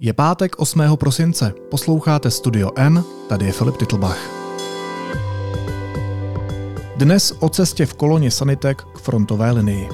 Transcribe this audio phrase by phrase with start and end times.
[0.00, 0.96] Je pátek 8.
[0.96, 4.18] prosince, posloucháte Studio N, tady je Filip Titlbach.
[6.96, 9.88] Dnes o cestě v koloně sanitek k frontové linii.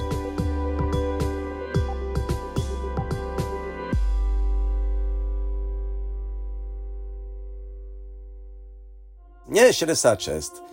[9.47, 10.63] Mně je 66.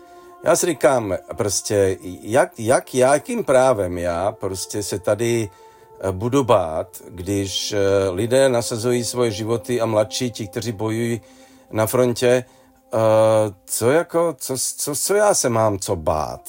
[0.45, 5.51] Já si říkám, prostě, jak, jak, jakým právem já prostě se tady
[6.11, 11.21] budu bát, když eh, lidé nasazují svoje životy a mladší, ti, kteří bojují
[11.73, 12.45] na frontě,
[12.95, 13.01] uh,
[13.67, 16.41] co jako, co, co, co já se mám co bát?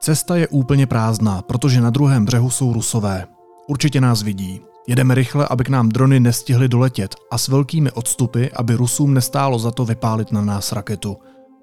[0.00, 3.26] Cesta je úplně prázdná, protože na druhém břehu jsou rusové.
[3.66, 4.60] Určitě nás vidí.
[4.86, 9.58] Jedeme rychle, aby k nám drony nestihly doletět a s velkými odstupy, aby Rusům nestálo
[9.58, 11.16] za to vypálit na nás raketu.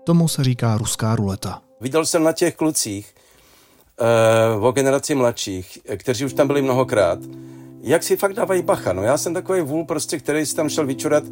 [0.03, 1.61] Tomu se říká ruská ruleta.
[1.81, 3.13] Viděl jsem na těch klucích
[4.57, 7.19] uh, o generaci mladších, kteří už tam byli mnohokrát,
[7.81, 8.93] jak si fakt dávají bacha.
[8.93, 11.29] No já jsem takový vůl prostě, který si tam šel vyčurat uh,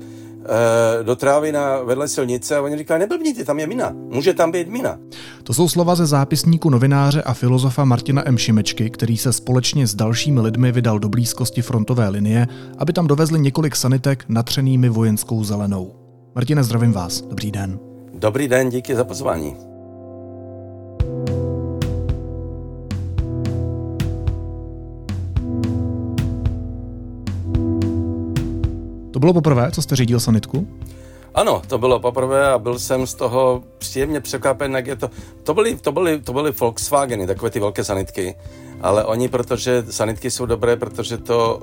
[1.03, 4.67] do trávy na vedle silnice a oni říkali, neblbníte, tam je mina, může tam být
[4.67, 4.97] mina.
[5.43, 8.37] To jsou slova ze zápisníku novináře a filozofa Martina M.
[8.37, 13.39] Šimečky, který se společně s dalšími lidmi vydal do blízkosti frontové linie, aby tam dovezli
[13.39, 15.95] několik sanitek natřenými vojenskou zelenou.
[16.35, 17.21] Martine, zdravím vás.
[17.21, 17.79] Dobrý den.
[18.13, 19.76] Dobrý den, díky za pozvání.
[29.17, 30.67] To bylo poprvé, co jste řídil sanitku?
[31.33, 35.09] Ano, to bylo poprvé a byl jsem z toho příjemně překvapen, jak je to.
[35.43, 38.35] To byly, to byly, to byly Volkswageny, takové ty velké sanitky,
[38.81, 41.59] ale oni, protože sanitky jsou dobré, protože to,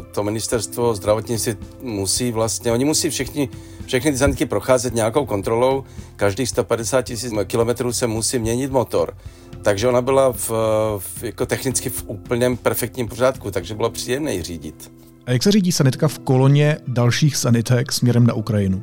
[0.00, 3.48] uh, to ministerstvo zdravotnictví musí vlastně, oni musí všichni,
[3.86, 5.84] všechny ty sanitky procházet nějakou kontrolou,
[6.16, 9.16] každých 150 tisíc kilometrů se musí měnit motor.
[9.62, 10.50] Takže ona byla v,
[10.98, 14.98] v, jako technicky v úplném perfektním pořádku, takže bylo příjemné ji řídit.
[15.28, 18.82] A jak se řídí sanitka v koloně dalších sanitek směrem na Ukrajinu?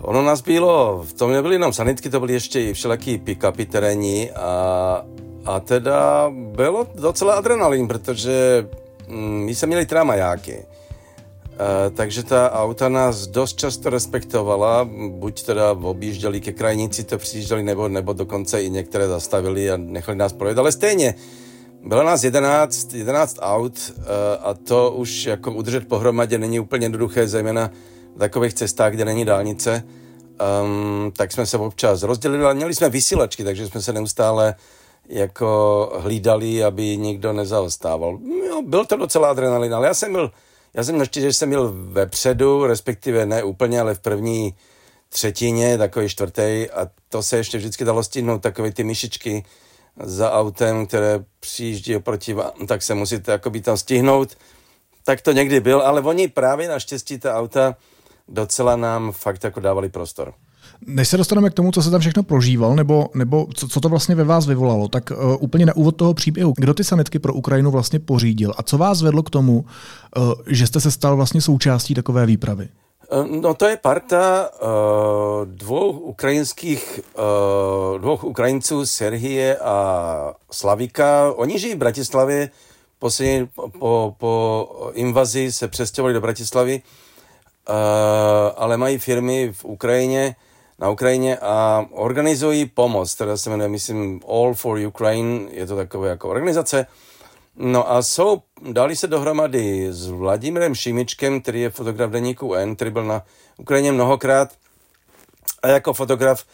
[0.00, 5.02] Ono nás bylo, to nebyly jenom sanitky, to byly ještě i všelaký pick-upy terénní a,
[5.44, 8.66] a teda bylo docela adrenalin, protože
[9.08, 10.56] mm, my jsme měli tramajáky.
[10.56, 17.62] Uh, takže ta auta nás dost často respektovala, buď teda objížděli ke krajnici, to přijížděli,
[17.62, 21.14] nebo, nebo dokonce i některé zastavili a nechali nás projet, ale stejně,
[21.86, 24.04] bylo nás 11, 11 aut uh,
[24.40, 27.70] a to už jako udržet pohromadě není úplně jednoduché, zejména
[28.16, 29.82] v takových cestách, kde není dálnice.
[30.62, 34.54] Um, tak jsme se občas rozdělili, ale měli jsme vysílačky, takže jsme se neustále
[35.08, 38.18] jako hlídali, aby nikdo nezaostával.
[38.48, 40.30] Jo, byl to docela adrenalin, ale já jsem byl,
[40.74, 44.54] já jsem naštěstí, že jsem byl vepředu, respektive ne úplně, ale v první
[45.08, 49.44] třetině, takový čtvrtý a to se ještě vždycky dalo stihnout, takové ty myšičky
[50.02, 54.36] za autem, které přijíždí oproti vám, tak se musíte jakoby tam stihnout.
[55.04, 57.76] Tak to někdy byl, ale oni právě naštěstí ta auta
[58.28, 60.34] docela nám fakt jako dávali prostor.
[60.86, 63.88] Než se dostaneme k tomu, co se tam všechno prožíval, nebo, nebo co, co to
[63.88, 67.34] vlastně ve vás vyvolalo, tak uh, úplně na úvod toho příběhu, kdo ty sanitky pro
[67.34, 69.64] Ukrajinu vlastně pořídil a co vás vedlo k tomu,
[70.16, 72.68] uh, že jste se stal vlastně součástí takové výpravy?
[73.10, 74.68] Eh, no to je parta uh,
[75.44, 81.32] dvou ukrajinských, uh, dvou Ukrajinců, Serhie a Slavika.
[81.36, 82.50] Oni žijí v Bratislavě,
[82.98, 87.74] poslední, po, po invazi se přestěhovali do Bratislavy, uh,
[88.56, 90.36] ale mají firmy v Ukrajině,
[90.78, 96.08] na Ukrajině a organizují pomoc, která se jmenuje, myslím, All for Ukraine, je to takové
[96.08, 96.86] jako organizace,
[97.58, 102.90] No a jsou, dali se dohromady s Vladimírem Šimičkem, který je fotograf deníku N, který
[102.90, 103.22] byl na
[103.58, 104.52] Ukrajině mnohokrát
[105.62, 106.44] a jako fotograf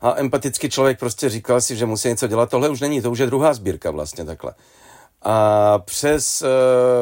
[0.00, 2.50] a empatický člověk prostě říkal si, že musí něco dělat.
[2.50, 4.54] Tohle už není, to už je druhá sbírka vlastně takhle.
[5.22, 6.48] A přes uh,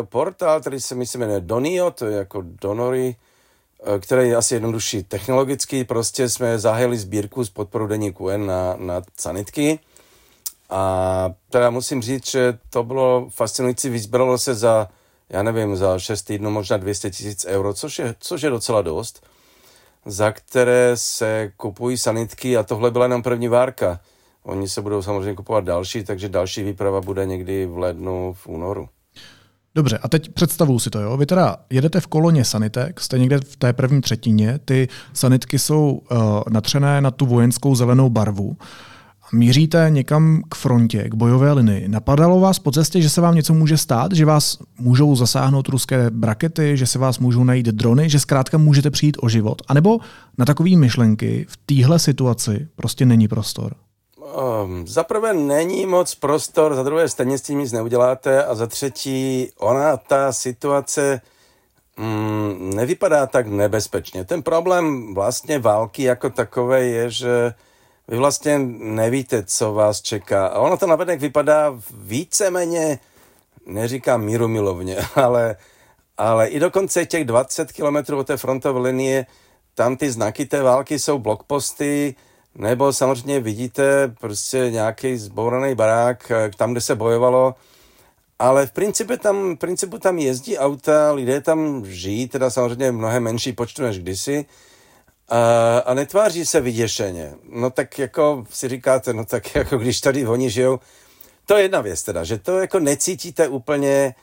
[0.06, 3.16] portál, který se myslím jmenuje Donio, to je jako Donory,
[3.86, 8.74] uh, který je asi jednodušší technologicky, prostě jsme zahájili sbírku s podporou deníku N na,
[8.76, 9.78] na sanitky
[10.70, 14.88] a teda musím říct, že to bylo fascinující, vyzbralo se za,
[15.28, 19.26] já nevím, za 6 týdnů možná 200 tisíc euro, což je, což je docela dost,
[20.06, 24.00] za které se kupují sanitky a tohle byla jenom první várka.
[24.42, 28.88] Oni se budou samozřejmě kupovat další, takže další výprava bude někdy v lednu, v únoru.
[29.74, 31.16] Dobře, a teď představuju si to, jo.
[31.16, 35.90] Vy teda jedete v koloně sanitek, jste někde v té první třetině, ty sanitky jsou
[35.90, 36.18] uh,
[36.48, 38.56] natřené na tu vojenskou zelenou barvu
[39.32, 41.88] míříte někam k frontě, k bojové linii.
[41.88, 46.10] Napadalo vás po cestě, že se vám něco může stát, že vás můžou zasáhnout ruské
[46.10, 49.62] brakety, že se vás můžou najít drony, že zkrátka můžete přijít o život?
[49.68, 49.98] A nebo
[50.38, 53.74] na takové myšlenky v téhle situaci prostě není prostor?
[54.64, 58.66] Um, za prvé není moc prostor, za druhé stejně s tím nic neuděláte a za
[58.66, 61.20] třetí ona ta situace
[61.96, 64.24] mm, nevypadá tak nebezpečně.
[64.24, 67.54] Ten problém vlastně války jako takové je, že
[68.08, 70.46] vy vlastně nevíte, co vás čeká.
[70.46, 72.98] A ono to navenek vypadá víceméně,
[73.66, 75.56] neříkám míru milovně, ale,
[76.16, 79.26] ale i dokonce těch 20 kilometrů od té frontové linie,
[79.74, 82.14] tam ty znaky té války jsou blokposty,
[82.54, 87.54] nebo samozřejmě vidíte prostě nějaký zbouraný barák, tam, kde se bojovalo,
[88.38, 93.22] ale v principu tam, v principu tam jezdí auta, lidé tam žijí, teda samozřejmě mnohem
[93.22, 94.46] menší počtu než kdysi,
[95.28, 97.34] a, a netváří se vyděšeně.
[97.52, 100.78] No tak jako si říkáte, no tak jako když tady oni žijou,
[101.46, 104.14] to je jedna věc teda, že to jako necítíte úplně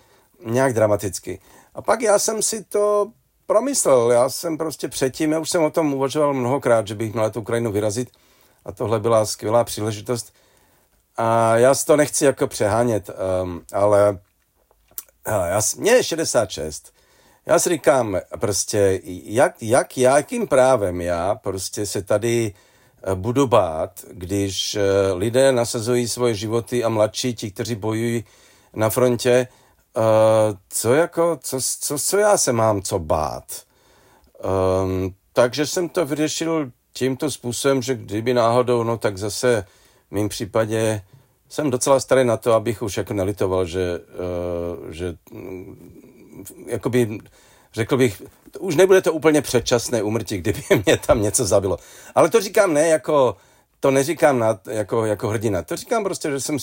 [0.46, 1.40] nějak dramaticky.
[1.74, 3.12] A pak já jsem si to
[3.46, 7.30] promyslel, já jsem prostě předtím, já už jsem o tom uvažoval mnohokrát, že bych měl
[7.30, 8.10] tu Ukrajinu vyrazit
[8.66, 10.34] a tohle byla skvělá příležitost.
[11.18, 13.10] A já si to nechci jako přehánět,
[13.44, 14.20] um, ale
[15.26, 16.95] hele, já, mě je 66
[17.46, 22.54] já si říkám prostě, jak, jak, jakým právem já prostě se tady
[23.04, 28.24] eh, budu bát, když eh, lidé nasazují svoje životy a mladší, ti, kteří bojují
[28.76, 29.48] na frontě,
[29.98, 30.04] uh,
[30.70, 33.62] co jako, co, co, co já se mám co bát.
[34.84, 39.66] Um, takže jsem to vyřešil tímto způsobem, že kdyby náhodou, no tak zase
[40.10, 41.02] v mém případě
[41.50, 44.00] jsem docela starý na to, abych už jako nelitoval, že,
[44.90, 45.16] že
[46.68, 47.20] jakoby,
[47.74, 48.22] řekl bych,
[48.60, 51.78] už nebude to úplně předčasné umrtí, kdyby mě tam něco zabilo.
[52.16, 53.38] Ale to říkám ne jako,
[53.80, 56.58] to neříkám na, jako, jako hrdina, to říkám prostě, že jsem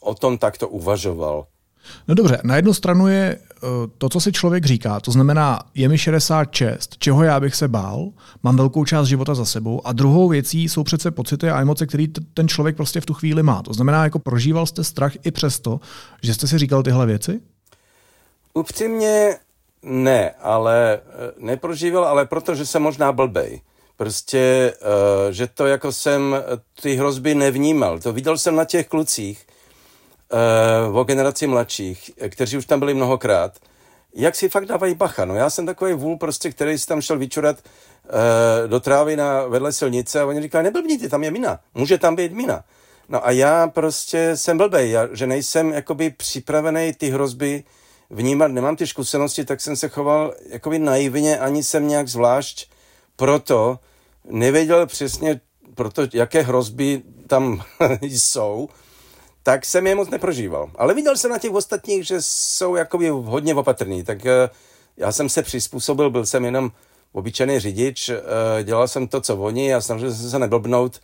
[0.00, 1.46] o tom takto uvažoval.
[2.08, 3.66] No dobře, na jednu stranu je eh,
[3.98, 8.08] to, co si člověk říká, to znamená, je mi 66, čeho já bych se bál,
[8.42, 12.06] mám velkou část života za sebou a druhou věcí jsou přece pocity a emoce, které
[12.34, 13.62] ten člověk prostě v tu chvíli má.
[13.62, 15.80] To znamená, jako prožíval jste strach i přesto,
[16.22, 17.40] že jste si říkal tyhle věci?
[18.54, 19.38] Upřímně
[19.82, 23.60] ne, ale eh, neprožíval, ale protože jsem možná blbej.
[23.96, 26.36] Prostě, uh, že to jako jsem
[26.82, 27.98] ty hrozby nevnímal.
[27.98, 29.46] To viděl jsem na těch klucích
[30.92, 33.52] o generaci mladších, kteří už tam byli mnohokrát.
[34.14, 35.24] Jak si fakt dávají bacha.
[35.24, 37.56] No já jsem takový vůl prostě, který si tam šel vyčurat
[38.66, 41.60] do trávy na vedle silnice a oni říkali, neblbníte, tam je mina.
[41.74, 42.64] Může tam být mina.
[43.08, 47.64] No a já prostě jsem blbej, že nejsem jakoby připravený ty hrozby
[48.14, 52.70] vnímat, nemám ty zkušenosti, tak jsem se choval jakoby naivně, ani jsem nějak zvlášť
[53.16, 53.78] proto
[54.30, 55.40] nevěděl přesně,
[55.74, 57.62] proto, jaké hrozby tam
[58.02, 58.68] jsou,
[59.42, 60.70] tak jsem je moc neprožíval.
[60.76, 64.50] Ale viděl jsem na těch ostatních, že jsou jakoby hodně opatrní, tak eh,
[64.96, 66.70] já jsem se přizpůsobil, byl jsem jenom
[67.12, 68.22] obyčejný řidič, eh,
[68.64, 71.00] dělal jsem to, co oni a snažil jsem se neblbnout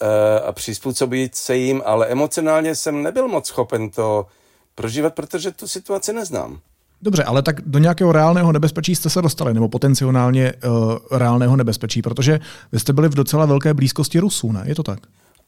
[0.00, 4.26] eh, a přizpůsobit se jim, ale emocionálně jsem nebyl moc schopen to
[4.74, 6.58] prožívat, protože tu situaci neznám.
[7.02, 12.02] Dobře, ale tak do nějakého reálného nebezpečí jste se dostali, nebo potenciálně uh, reálného nebezpečí,
[12.02, 12.40] protože
[12.72, 14.62] vy jste byli v docela velké blízkosti Rusů, ne?
[14.66, 14.98] Je to tak?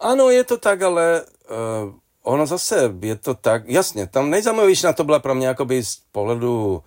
[0.00, 1.22] Ano, je to tak, ale
[1.84, 1.92] uh,
[2.22, 5.98] ono zase je to tak, jasně, tam nejzajímavější na to byla pro mě jakoby z
[6.12, 6.82] pohledu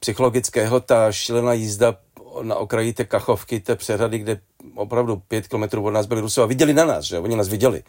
[0.00, 1.94] psychologického ta šílená jízda
[2.42, 4.40] na okraji té kachovky, té přehrady, kde
[4.74, 7.82] opravdu pět kilometrů od nás byli Rusové a viděli na nás, že oni nás viděli.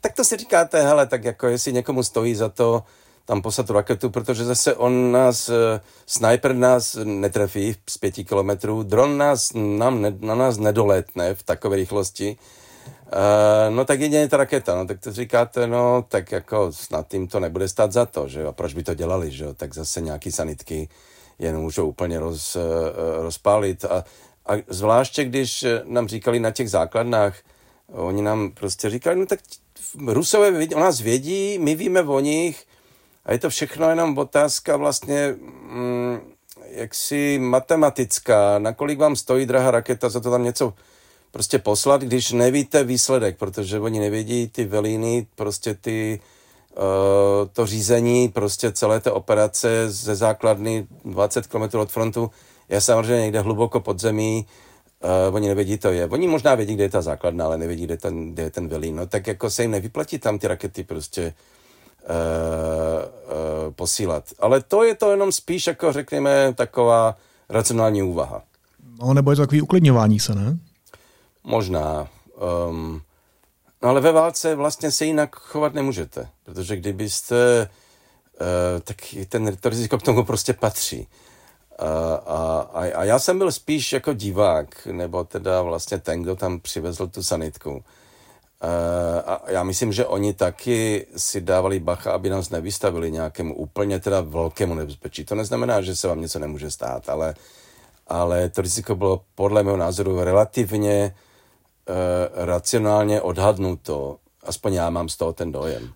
[0.00, 2.82] Tak to si říkáte, hele, tak jako jestli někomu stojí za to
[3.26, 5.54] tam poslat tu raketu, protože zase on nás, uh,
[6.06, 11.76] sniper nás netrefí z pěti kilometrů, dron nás, nám ne, na nás nedoletne v takové
[11.76, 12.36] rychlosti,
[13.06, 17.28] Uh, no tak jedině ta raketa, no tak to říkáte, no tak jako snad tím
[17.28, 19.74] to nebude stát za to, že jo, a proč by to dělali, že jo, tak
[19.74, 20.88] zase nějaký sanitky
[21.38, 22.62] jen můžou úplně roz, uh,
[23.22, 23.84] rozpálit.
[23.84, 24.04] A,
[24.46, 27.34] a zvláště, když nám říkali na těch základnách,
[27.92, 29.40] oni nám prostě říkali, no tak
[30.06, 32.64] Rusové o nás vědí, my víme o nich,
[33.26, 35.34] a je to všechno jenom otázka vlastně
[35.70, 36.18] mm,
[36.70, 38.58] jaksi matematická.
[38.58, 40.74] Nakolik vám stojí drahá raketa za to tam něco
[41.30, 46.20] prostě poslat, když nevíte výsledek, protože oni nevědí ty velíny, prostě ty
[46.76, 52.30] uh, to řízení, prostě celé té operace ze základny 20 km od frontu
[52.68, 54.46] je samozřejmě někde hluboko pod zemí,
[55.28, 56.06] uh, oni nevědí, to je.
[56.06, 58.96] Oni možná vědí, kde je ta základna, ale nevědí, kde, ten, kde je ten velín.
[58.96, 61.34] No tak jako se jim nevyplatí tam ty rakety prostě
[62.08, 64.24] uh, posílat.
[64.38, 67.16] Ale to je to jenom spíš jako řekněme taková
[67.48, 68.42] racionální úvaha.
[69.02, 70.58] No nebo je to takový uklidňování se, ne?
[71.44, 72.08] Možná.
[72.68, 73.02] Um,
[73.82, 77.68] no ale ve válce vlastně se jinak chovat nemůžete, protože kdybyste,
[78.40, 78.96] uh, tak
[79.28, 81.08] ten, to riziko k tomu prostě patří.
[81.82, 81.86] Uh,
[82.26, 86.60] a, a, a já jsem byl spíš jako divák, nebo teda vlastně ten, kdo tam
[86.60, 87.84] přivezl tu sanitku.
[89.26, 94.20] A já myslím, že oni taky si dávali bacha, aby nás nevystavili nějakému úplně teda
[94.20, 95.24] velkému nebezpečí.
[95.24, 97.34] To neznamená, že se vám něco nemůže stát, ale,
[98.06, 101.14] ale to riziko bylo podle mého názoru relativně
[101.88, 101.94] uh,
[102.44, 104.16] racionálně odhadnuto.
[104.42, 105.88] Aspoň já mám z toho ten dojem.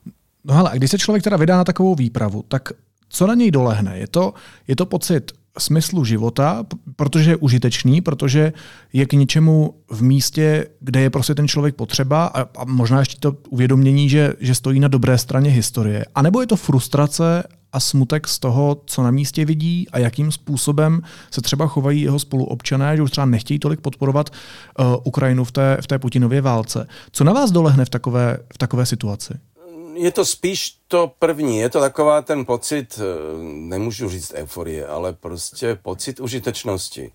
[0.45, 2.69] No hele, a když se člověk teda vydá na takovou výpravu, tak
[3.09, 3.99] co na něj dolehne?
[3.99, 4.35] Je to,
[4.69, 6.65] je to pocit smyslu života,
[6.97, 8.53] protože je užitečný, protože
[8.93, 13.17] je k něčemu v místě, kde je prostě ten člověk potřeba a, a možná ještě
[13.21, 16.05] to uvědomění, že, že stojí na dobré straně historie.
[16.15, 17.43] A nebo je to frustrace
[17.73, 22.19] a smutek z toho, co na místě vidí a jakým způsobem se třeba chovají jeho
[22.19, 26.87] spoluobčané, že už třeba nechtějí tolik podporovat uh, Ukrajinu v té, v té Putinově válce.
[27.13, 29.35] Co na vás dolehne v takové, v takové situaci?
[29.95, 33.03] Je to spíš to první, je to taková ten pocit, eh,
[33.43, 37.13] nemůžu říct euforie, ale prostě pocit užitečnosti.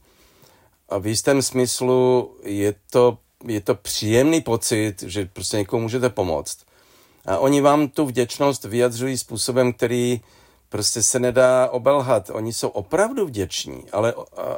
[0.89, 3.17] A v jistém smyslu je to,
[3.47, 6.57] je to příjemný pocit, že prostě někomu můžete pomoct.
[7.25, 10.21] A oni vám tu vděčnost vyjadřují způsobem, který
[10.69, 12.29] prostě se nedá obelhat.
[12.29, 14.13] Oni jsou opravdu vděční, ale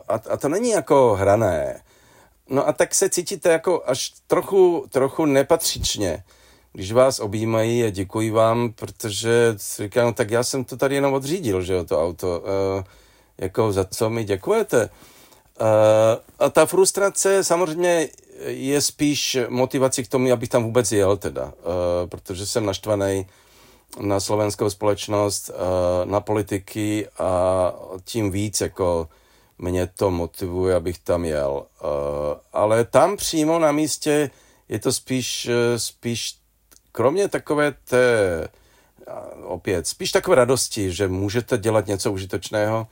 [0.07, 1.81] a, a to není jako hrané.
[2.49, 6.23] No a tak se cítíte jako až trochu, trochu nepatřičně
[6.77, 11.13] když vás objímají a děkuji vám, protože říkám, no, tak já jsem to tady jenom
[11.13, 12.39] odřídil, že jo, to auto.
[12.39, 12.83] Uh,
[13.37, 14.89] jako za co mi děkujete?
[15.59, 15.67] Uh,
[16.39, 18.09] a ta frustrace samozřejmě
[18.45, 21.51] je spíš motivací k tomu, abych tam vůbec jel teda, uh,
[22.09, 23.27] protože jsem naštvaný
[24.01, 29.09] na slovenskou společnost, uh, na politiky a tím víc jako
[29.57, 31.65] mě to motivuje, abych tam jel.
[31.83, 31.89] Uh,
[32.53, 34.29] ale tam přímo na místě
[34.69, 36.36] je to spíš, spíš
[36.97, 38.47] kromě takové té,
[39.43, 42.87] opět, spíš takové radosti, že můžete dělat něco užitečného,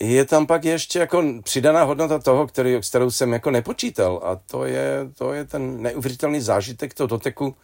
[0.00, 4.64] je tam pak ještě jako přidaná hodnota toho, který, kterou jsem jako nepočítal a to
[4.64, 7.54] je, to je ten neuvěřitelný zážitek toho doteku uh,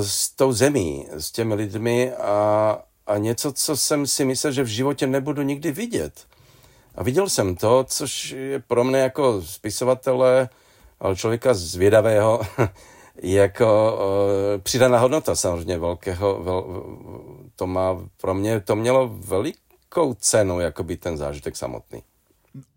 [0.00, 4.66] s tou zemí, s těmi lidmi a, a něco, co jsem si myslel, že v
[4.66, 6.26] životě nebudu nikdy vidět.
[6.94, 10.48] A viděl jsem to, což je pro mě jako spisovatele,
[11.00, 12.40] ale člověka zvědavého,
[13.22, 13.98] jako
[14.62, 16.84] přidaná hodnota samozřejmě velkého, vel,
[17.56, 22.02] to má pro mě, to mělo velikou cenu, jako by ten zážitek samotný.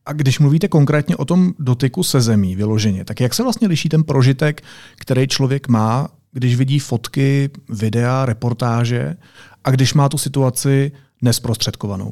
[0.06, 3.90] A když mluvíte konkrétně o tom dotyku se zemí vyloženě, tak jak se vlastně liší
[3.90, 4.62] ten prožitek,
[5.00, 9.16] který člověk má, když vidí fotky, videa, reportáže
[9.64, 12.12] a když má tu situaci nesprostředkovanou?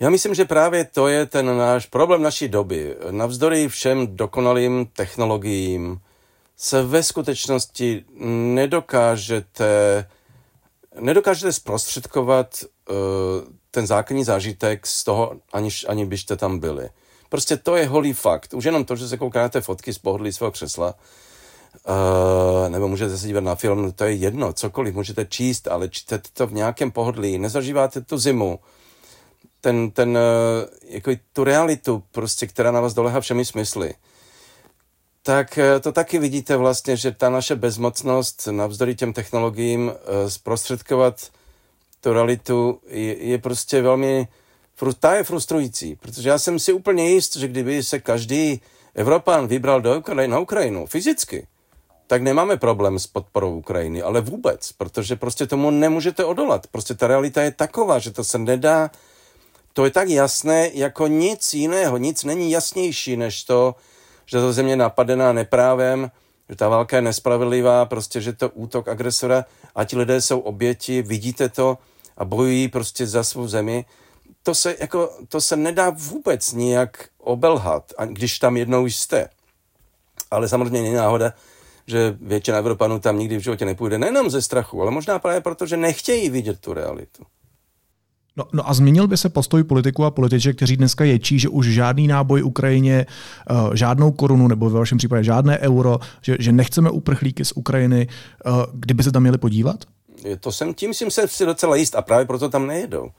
[0.00, 2.96] Já myslím, že právě to je ten náš problém naší doby.
[3.10, 6.00] Navzdory všem dokonalým technologiím,
[6.56, 8.04] se ve skutečnosti
[8.54, 10.06] nedokážete,
[11.00, 12.96] nedokážete zprostředkovat uh,
[13.70, 16.88] ten základní zážitek z toho, aniž, ani byste tam byli.
[17.28, 18.54] Prostě to je holý fakt.
[18.54, 20.94] Už jenom to, že se koukáte fotky z pohodlí svého křesla,
[21.88, 26.28] uh, nebo můžete se dívat na film, to je jedno, cokoliv můžete číst, ale čtete
[26.32, 28.60] to v nějakém pohodlí, nezažíváte tu zimu,
[29.60, 30.16] ten, ten, uh,
[30.88, 33.94] jako tu realitu, prostě, která na vás dolehá všemi smysly
[35.22, 41.30] tak eh, to taky vidíte vlastně, že ta naše bezmocnost navzdory těm technologiím eh, zprostředkovat
[42.00, 44.28] tu realitu je, je prostě velmi,
[45.00, 48.60] ta je frustrující, protože já jsem si úplně jist, že kdyby se každý
[48.94, 51.46] Evropan vybral do Ukrajiny, na Ukrajinu fyzicky,
[52.06, 56.66] tak nemáme problém s podporou Ukrajiny, ale vůbec, protože prostě tomu nemůžete odolat.
[56.66, 58.90] Prostě ta realita je taková, že to se nedá,
[59.72, 63.74] to je tak jasné jako nic jiného, nic není jasnější než to,
[64.26, 66.10] že to země napadená neprávem,
[66.48, 71.02] že ta válka je nespravedlivá, prostě, že to útok agresora a ti lidé jsou oběti,
[71.02, 71.78] vidíte to
[72.16, 73.84] a bojují prostě za svou zemi.
[74.42, 79.28] To se, jako, to se nedá vůbec nijak obelhat, když tam jednou jste.
[80.30, 81.32] Ale samozřejmě není náhoda,
[81.86, 85.66] že většina Evropanů tam nikdy v životě nepůjde, nejenom ze strachu, ale možná právě proto,
[85.66, 87.24] že nechtějí vidět tu realitu.
[88.36, 91.66] No, no a změnil by se postoj politiků a političek, kteří dneska ječí, že už
[91.66, 93.06] žádný náboj Ukrajině,
[93.50, 98.08] uh, žádnou korunu nebo ve vašem případě žádné euro, že, že nechceme uprchlíky z Ukrajiny,
[98.46, 99.76] uh, kdyby se tam měli podívat?
[100.40, 103.02] To jsem, tím jsem se si docela jist a právě proto tam nejedou.
[103.04, 103.10] Uh,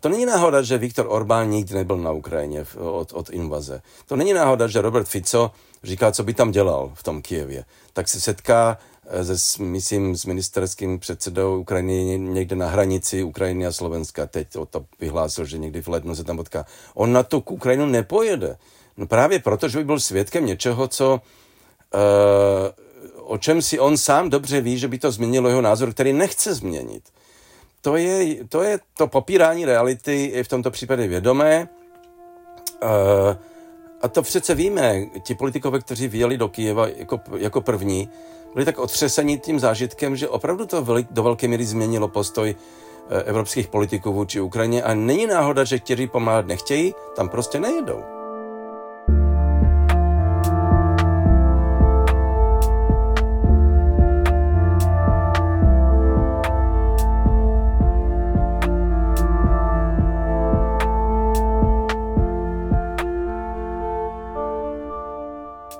[0.00, 3.82] to není náhoda, že Viktor Orbán nikdy nebyl na Ukrajině od, od invaze.
[4.06, 5.50] To není náhoda, že Robert Fico
[5.84, 7.64] říká, co by tam dělal v tom Kijevě.
[7.92, 8.78] Tak se setká
[9.22, 14.26] se, myslím, s ministerským předsedou Ukrajiny někde na hranici Ukrajiny a Slovenska.
[14.26, 16.66] Teď o to vyhlásil, že někdy v lednu se tam potká.
[16.94, 18.56] On na tu Ukrajinu nepojede.
[18.96, 21.20] No právě proto, že by byl svědkem něčeho, co
[21.94, 22.00] uh,
[23.32, 26.54] o čem si on sám dobře ví, že by to změnilo jeho názor, který nechce
[26.54, 27.02] změnit.
[27.80, 31.68] To je to, je to popírání reality je v tomto případě vědomé.
[32.82, 32.88] Uh,
[34.02, 38.08] a to přece víme, ti politikové, kteří vyjeli do Kijeva jako, jako první,
[38.54, 42.54] byli tak otřeseni tím zážitkem, že opravdu to velik, do velké míry změnilo postoj
[43.10, 48.19] eh, evropských politiků vůči Ukrajině a není náhoda, že kteří pomáhat nechtějí, tam prostě nejedou.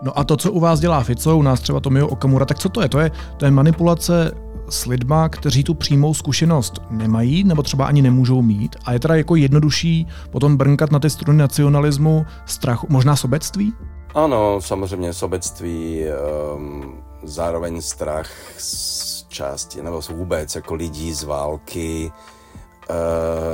[0.03, 2.69] No a to, co u vás dělá Fico, u nás třeba Tomio Okamura, tak co
[2.69, 2.89] to je?
[2.89, 4.33] To je, to je manipulace
[4.69, 9.15] s lidma, kteří tu přímou zkušenost nemají nebo třeba ani nemůžou mít a je teda
[9.15, 13.73] jako jednodušší potom brnkat na ty struny nacionalismu, strachu, možná sobectví?
[14.15, 16.05] Ano, samozřejmě sobectví,
[16.55, 22.13] um, zároveň strach z části, nebo vůbec jako lidí z války,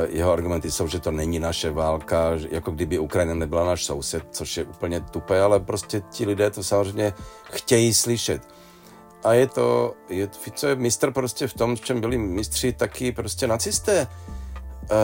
[0.09, 4.57] jeho argumenty jsou, že to není naše válka, jako kdyby Ukrajina nebyla náš soused, což
[4.57, 7.13] je úplně tupé, ale prostě ti lidé to samozřejmě
[7.51, 8.43] chtějí slyšet.
[9.25, 13.13] A je to, je, Fico je mistr prostě v tom, v čem byli mistři taky
[13.13, 14.07] prostě nacisté.
[14.91, 14.97] Uh,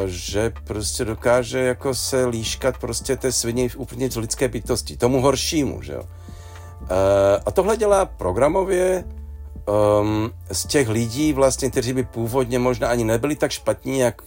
[0.00, 5.20] uh, že prostě dokáže jako se líškat prostě té svině úplně z lidské bytosti, tomu
[5.20, 6.02] horšímu, že jo.
[6.02, 6.88] Uh,
[7.46, 9.04] a tohle dělá programově,
[9.68, 14.22] um, z těch lidí vlastně, kteří by původně možná ani nebyli tak špatní, jak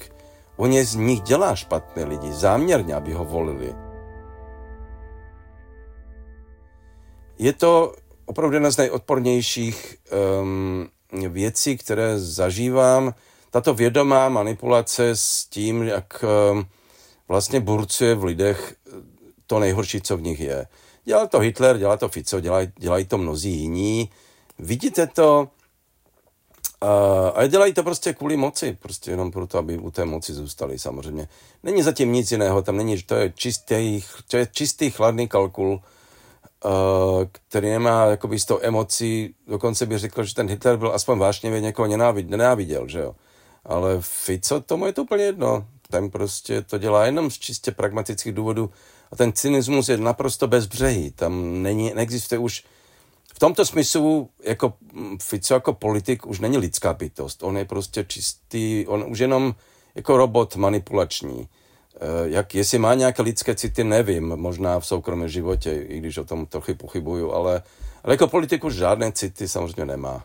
[0.57, 3.75] on je z nich dělá špatné lidi, záměrně, aby ho volili.
[7.39, 7.93] Je to
[8.25, 9.97] opravdu jedna z nejodpornějších
[10.41, 10.89] um,
[11.29, 13.13] věcí, které zažívám.
[13.51, 16.65] Tato vědomá manipulace s tím, jak um,
[17.27, 18.75] vlastně burcuje v lidech
[19.47, 20.67] to nejhorší, co v nich je.
[21.05, 24.09] Dělal to Hitler, dělá to Fico, dělají, dělají to mnozí jiní
[24.61, 25.47] vidíte to
[27.35, 31.27] a dělají to prostě kvůli moci, prostě jenom proto, aby u té moci zůstali samozřejmě.
[31.63, 35.81] Není zatím nic jiného, tam není, to je čistý, to je čistý chladný kalkul,
[37.23, 41.61] který nemá jakoby z toho emocí, dokonce bych řekl, že ten Hitler byl aspoň vášnivě
[41.61, 41.87] někoho
[42.23, 43.15] nenáviděl, že jo.
[43.65, 45.67] Ale Fico, tomu je to úplně jedno.
[45.89, 48.69] Ten prostě to dělá jenom z čistě pragmatických důvodů
[49.11, 51.11] a ten cynismus je naprosto bezbřehý.
[51.11, 52.63] Tam není, neexistuje už
[53.39, 54.73] tomto smyslu jako
[55.21, 57.43] Fico jako politik už není lidská bytost.
[57.43, 59.55] On je prostě čistý, on už jenom
[59.95, 61.47] jako robot manipulační.
[61.95, 66.25] Eh, jak, jestli má nějaké lidské city, nevím, možná v soukromém životě, i když o
[66.25, 67.63] tom trochu pochybuju, ale,
[68.03, 70.23] ale jako politik už žádné city samozřejmě nemá.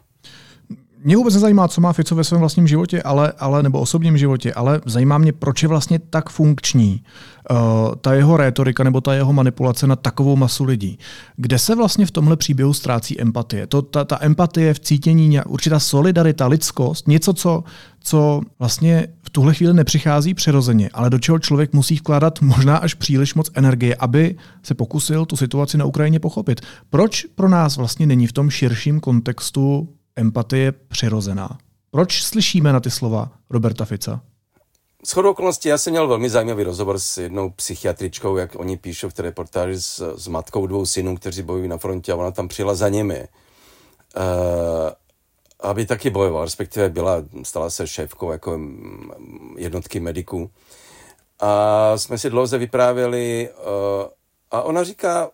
[1.07, 4.55] Mě vůbec nezajímá, co má Fico ve svém vlastním životě, ale, ale nebo osobním životě,
[4.55, 7.03] ale zajímá mě, proč je vlastně tak funkční
[7.51, 7.57] uh,
[8.01, 10.99] ta jeho rétorika nebo ta jeho manipulace na takovou masu lidí.
[11.37, 13.67] Kde se vlastně v tomhle příběhu ztrácí empatie?
[13.67, 17.65] To, ta, ta empatie v cítění, určitá solidarita, lidskost, něco, co,
[18.01, 22.95] co vlastně v tuhle chvíli nepřichází přirozeně, ale do čeho člověk musí vkládat možná až
[22.95, 26.61] příliš moc energie, aby se pokusil tu situaci na Ukrajině pochopit.
[26.91, 31.59] Proč pro nás vlastně není v tom širším kontextu empatie přirozená.
[31.91, 34.21] Proč slyšíme na ty slova Roberta Fica?
[35.05, 39.09] S chodou okolností já jsem měl velmi zajímavý rozhovor s jednou psychiatričkou, jak oni píšou
[39.09, 42.49] v té reportáži s, s matkou dvou synů, kteří bojují na frontě a ona tam
[42.49, 43.29] přijela za nimi.
[44.17, 44.91] Uh,
[45.61, 48.61] aby taky bojoval, respektive byla, stala se šéfkou jako
[49.57, 50.51] jednotky mediků.
[51.41, 53.65] A jsme si dlouze vyprávěli uh,
[54.51, 55.31] a ona říká,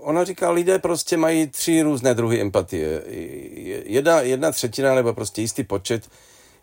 [0.00, 3.02] ona říká, lidé prostě mají tři různé druhy empatie.
[3.84, 6.08] Jedna, jedna třetina nebo prostě jistý počet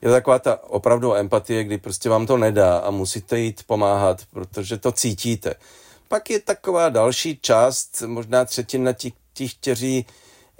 [0.02, 4.78] je taková ta opravdu empatie, kdy prostě vám to nedá a musíte jít pomáhat, protože
[4.78, 5.56] to cítíte.
[6.08, 10.06] Pak je taková další část, možná třetina těch, těch kteří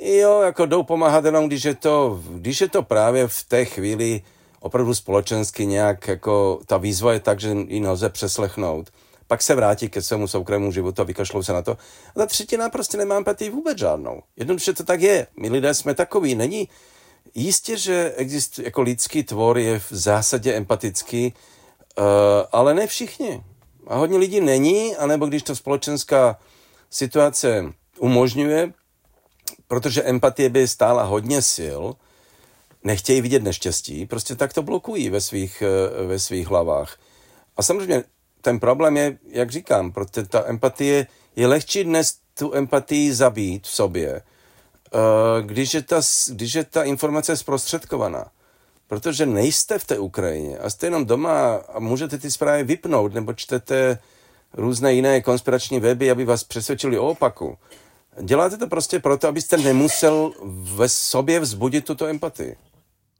[0.02, 4.22] jo, jako jdou pomáhat jenom, když je to, když je to právě v té chvíli
[4.60, 8.90] opravdu společensky nějak, jako ta výzva je tak, že ji nelze přeslechnout
[9.28, 11.72] pak se vrátí ke svému soukromému životu a vykašlou se na to.
[12.16, 14.22] A ta třetina prostě nemá empatii vůbec žádnou.
[14.36, 15.28] Jednoduše to tak je.
[15.40, 16.36] My lidé jsme takový.
[16.36, 16.70] Není
[17.36, 21.34] jistě, že existuje jako lidský tvor je v zásadě empatický,
[21.98, 22.04] uh,
[22.52, 23.44] ale ne všichni.
[23.88, 26.40] A hodně lidí není, anebo když to společenská
[26.90, 28.74] situace umožňuje,
[29.68, 31.82] protože empatie by stála hodně sil,
[32.84, 36.98] nechtějí vidět neštěstí, prostě tak to blokují ve svých, eh, ve svých hlavách.
[37.58, 38.04] A samozřejmě
[38.48, 43.70] ten problém je, jak říkám, protože ta empatie, je lehčí dnes tu empatii zabít v
[43.70, 48.26] sobě, eh, když je ta, když je ta informace zprostředkovaná.
[48.88, 53.34] Protože nejste v té Ukrajině a jste jenom doma a můžete ty zprávy vypnout nebo
[53.34, 54.00] čtete
[54.54, 57.58] různé jiné konspirační weby, aby vás přesvědčili o opaku.
[58.22, 60.32] Děláte to prostě proto, abyste nemusel
[60.76, 62.56] ve sobě vzbudit tuto empatii.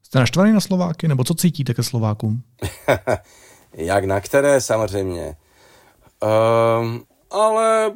[0.04, 2.42] Jste naštvaný na Slováky, nebo co cítíte ke Slovákům?
[3.74, 5.36] Jak na které samozřejmě.
[6.82, 7.94] Um, ale,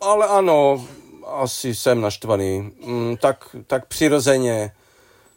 [0.00, 0.86] ale ano,
[1.26, 2.72] asi jsem naštvaný.
[2.86, 4.72] Mm, tak, tak přirozeně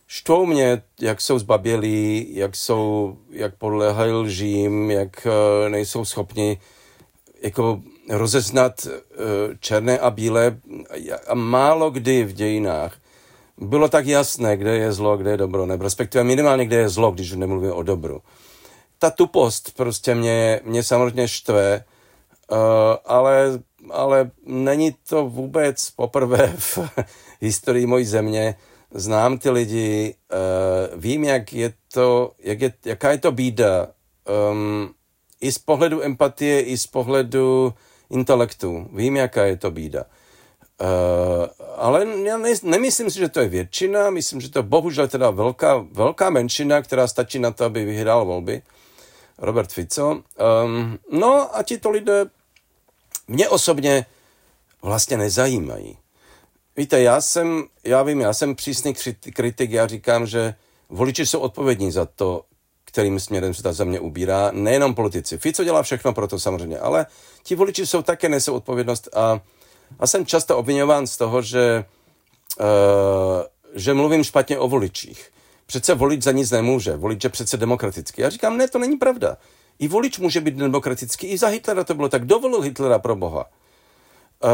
[0.07, 6.57] štvou mě, jak jsou zbabělí, jak jsou, jak podléhají lžím, jak uh, nejsou schopni
[7.41, 8.91] jako rozeznat uh,
[9.59, 10.57] černé a bílé
[11.27, 12.97] a málo kdy v dějinách
[13.57, 17.11] bylo tak jasné, kde je zlo, kde je dobro, nebo respektive minimálně, kde je zlo,
[17.11, 18.21] když nemluvím o dobru.
[18.99, 21.83] Ta tupost prostě mě, mě samozřejmě štve,
[22.51, 22.57] uh,
[23.05, 23.59] ale,
[23.91, 26.79] ale není to vůbec poprvé v
[27.41, 28.55] historii mojí země,
[28.93, 33.87] znám ty lidi, uh, vím, jak je to, jak je, jaká je to bída,
[34.51, 34.93] um,
[35.41, 37.73] i z pohledu empatie, i z pohledu
[38.09, 38.87] intelektu.
[38.93, 40.05] Vím, jaká je to bída.
[40.81, 40.87] Uh,
[41.75, 45.29] ale já ne, nemyslím si, že to je většina, myslím, že to je bohužel teda
[45.29, 48.61] velká, velká menšina, která stačí na to, aby vyhrál volby.
[49.37, 50.11] Robert Fico.
[50.11, 52.25] Um, no a tito lidé
[53.27, 54.05] mě osobně
[54.81, 55.97] vlastně nezajímají.
[56.77, 58.93] Víte, já jsem, já vím, já jsem přísný
[59.33, 60.55] kritik, já říkám, že
[60.89, 62.45] voliči jsou odpovědní za to,
[62.85, 65.37] kterým směrem se ta země ubírá, nejenom politici.
[65.37, 67.05] Fico dělá všechno pro to samozřejmě, ale
[67.43, 69.39] ti voliči jsou také nesou odpovědnost a,
[69.99, 71.85] a jsem často obvinován z toho, že,
[72.59, 72.65] uh,
[73.73, 75.31] že mluvím špatně o voličích.
[75.65, 78.21] Přece volič za nic nemůže, volič je přece demokratický.
[78.21, 79.37] Já říkám, ne, to není pravda.
[79.79, 82.25] I volič může být demokratický, i za Hitlera to bylo tak.
[82.25, 83.45] Dovolil Hitlera pro boha.
[84.43, 84.49] Uh,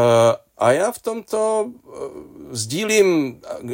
[0.58, 1.92] a já v tomto uh,
[2.50, 3.70] sdílím uh,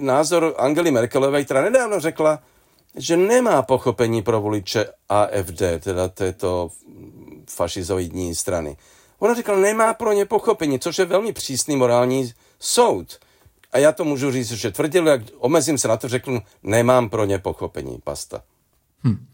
[0.00, 2.42] názor Angely Merkelové, která nedávno řekla,
[2.96, 6.70] že nemá pochopení pro voliče AFD, teda této
[7.50, 8.76] fašizoidní strany.
[9.18, 13.18] Ona řekla, nemá pro ně pochopení, což je velmi přísný morální soud.
[13.74, 17.24] A já to můžu říct, že tvrdil, jak omezím se na to, řeknu, nemám pro
[17.24, 18.42] ně pochopení, pasta.
[19.00, 19.26] Hmm.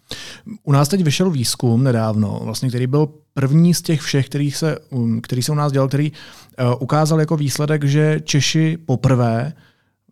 [0.63, 4.79] U nás teď vyšel výzkum nedávno, vlastně, který byl první z těch všech, který se,
[4.91, 9.53] um, který se u nás dělal, který uh, ukázal jako výsledek, že Češi poprvé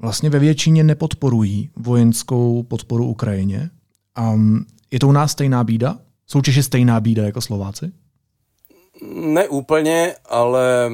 [0.00, 3.70] vlastně ve většině nepodporují vojenskou podporu Ukrajině.
[4.18, 5.98] Um, je to u nás stejná bída?
[6.26, 7.92] Jsou Češi stejná bída jako Slováci?
[9.14, 10.90] Ne úplně, ale,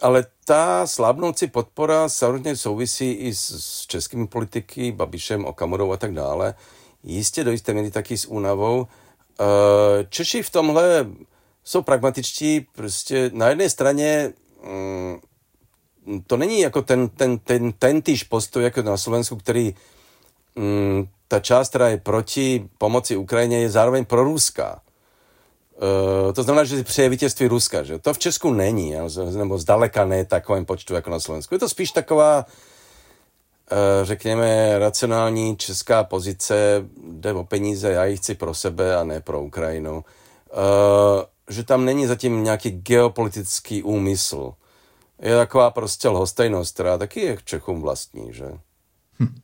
[0.00, 6.14] ale ta slábnoucí podpora samozřejmě souvisí i s, s českými politiky, Babišem, Okamorou a tak
[6.14, 6.54] dále.
[7.02, 8.86] Jistě do jisté míry taky s únavou.
[9.40, 11.06] Eh, Češi v tomhle
[11.64, 14.32] jsou pragmatičtí, prostě na jedné straně
[14.66, 15.20] mm,
[16.26, 19.74] to není jako ten, ten, ten, ten týž postoj jako na Slovensku, který
[20.54, 24.80] mm, ta část, která je proti pomoci Ukrajině, je zároveň proruská.
[25.76, 27.82] Uh, to znamená, že si přeje vítězství Ruska.
[27.82, 27.98] Že?
[27.98, 28.94] To v Česku není,
[29.32, 31.54] nebo zdaleka ne takovém počtu jako na Slovensku.
[31.54, 32.46] Je to spíš taková,
[33.72, 39.20] uh, řekněme, racionální česká pozice, jde o peníze, já ji chci pro sebe a ne
[39.20, 39.94] pro Ukrajinu.
[39.96, 44.54] Uh, že tam není zatím nějaký geopolitický úmysl
[45.24, 48.44] je taková prostě lhostejnost, která taky je Čechům vlastní, že?
[49.20, 49.40] Hm.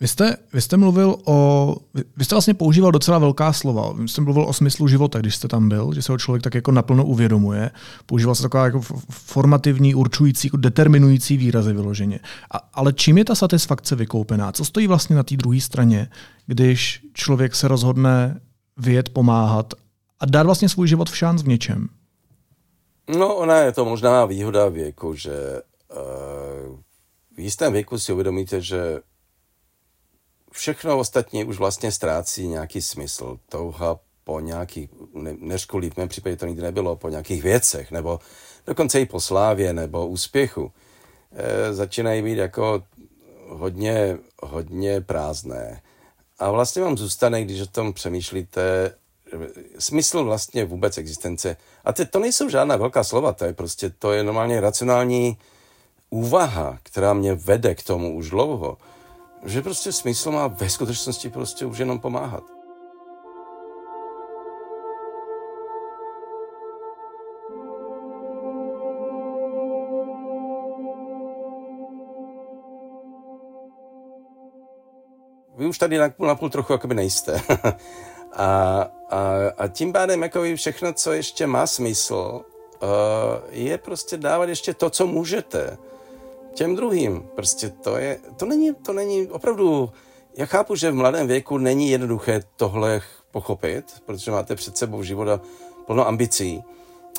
[0.00, 1.76] Vy jste, vy jste mluvil o,
[2.16, 3.92] vy jste vlastně používal docela velká slova.
[3.92, 6.54] Vy jste mluvil o smyslu života, když jste tam byl, že se ho člověk tak
[6.54, 7.70] jako naplno uvědomuje.
[8.06, 12.20] Používal se taková jako formativní, určující, jako determinující výrazy vyloženě.
[12.50, 14.52] A, ale čím je ta satisfakce vykoupená?
[14.52, 16.08] Co stojí vlastně na té druhé straně,
[16.46, 18.40] když člověk se rozhodne
[18.76, 19.74] vyjet pomáhat
[20.20, 21.88] a dát vlastně svůj život v šanc v něčem?
[23.18, 25.62] No, ona je to možná výhoda věku, že
[25.96, 26.76] uh,
[27.36, 29.00] v jistém věku si uvědomíte, že
[30.52, 33.38] všechno ostatní už vlastně ztrácí nějaký smysl.
[33.48, 38.18] Touha po nějakých, ne, neřkuli, v mém případě to nikdy nebylo, po nějakých věcech, nebo
[38.66, 40.72] dokonce i po slávě, nebo úspěchu,
[41.32, 42.82] e, začínají být jako
[43.48, 45.82] hodně, hodně prázdné.
[46.38, 48.94] A vlastně vám zůstane, když o tom přemýšlíte,
[49.78, 51.56] smysl vlastně vůbec existence.
[51.84, 55.38] A to, to nejsou žádná velká slova, to je prostě, to je normálně racionální
[56.10, 58.78] úvaha, která mě vede k tomu už dlouho,
[59.44, 62.44] že prostě smysl má ve skutečnosti prostě už jenom pomáhat.
[75.56, 77.42] Vy už tady napůl, napůl trochu jakoby nejste.
[78.32, 79.22] A, a,
[79.58, 82.40] a tím pádem jako všechno, co ještě má smysl,
[82.82, 82.88] uh,
[83.50, 85.78] je prostě dávat ještě to, co můžete
[86.54, 87.22] těm druhým.
[87.34, 89.90] Prostě to je, to není, to není opravdu,
[90.36, 95.28] já chápu, že v mladém věku není jednoduché tohle pochopit, protože máte před sebou život
[95.28, 95.40] a
[95.86, 96.62] plno ambicí,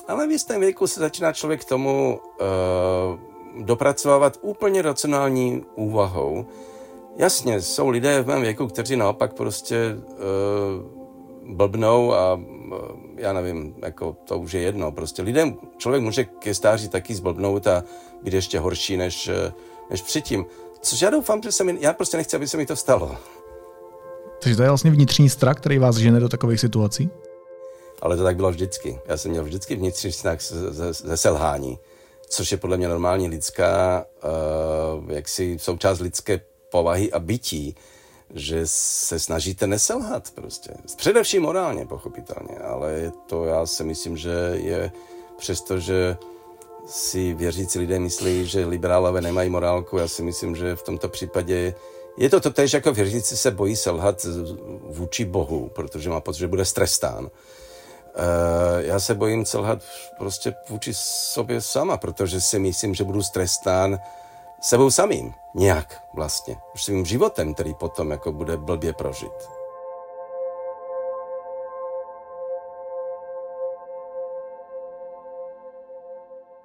[0.07, 6.45] ale v jistém věku se začíná člověk k tomu uh, dopracovávat úplně racionální úvahou.
[7.17, 11.00] Jasně, jsou lidé v mém věku, kteří naopak prostě uh,
[11.45, 12.39] blbnou a
[13.15, 14.91] já nevím, jako to už je jedno.
[14.91, 17.83] Prostě lidem, člověk může ke stáří taky zblbnout a
[18.23, 19.29] být ještě horší než,
[19.89, 20.45] než předtím.
[20.81, 23.17] Což já doufám, že se mi, já prostě nechci, aby se mi to stalo.
[24.41, 27.09] Takže to je vlastně vnitřní strach, který vás žene do takových situací?
[28.01, 28.99] Ale to tak bylo vždycky.
[29.07, 31.79] Já jsem měl vždycky vnitřní strach ze, ze selhání,
[32.29, 34.05] což je podle mě normální lidská,
[35.03, 37.75] uh, jaksi součást lidské povahy a bytí,
[38.33, 40.73] že se snažíte neselhat prostě.
[40.97, 44.91] Především morálně, pochopitelně, ale to já si myslím, že je
[45.37, 46.17] přesto, že
[46.87, 51.73] si věřící lidé myslí, že liberálové nemají morálku, já si myslím, že v tomto případě
[52.17, 54.25] je to totéž, jako věřící se bojí selhat
[54.89, 57.23] vůči Bohu, protože má pocit, že bude strestán.
[57.23, 57.31] Uh,
[58.77, 59.79] já se bojím selhat
[60.17, 63.99] prostě vůči sobě sama, protože si myslím, že budu strestán
[64.61, 65.33] sebou samým.
[65.55, 66.55] Nějak vlastně.
[66.73, 69.49] Už svým životem, který potom jako bude blbě prožit.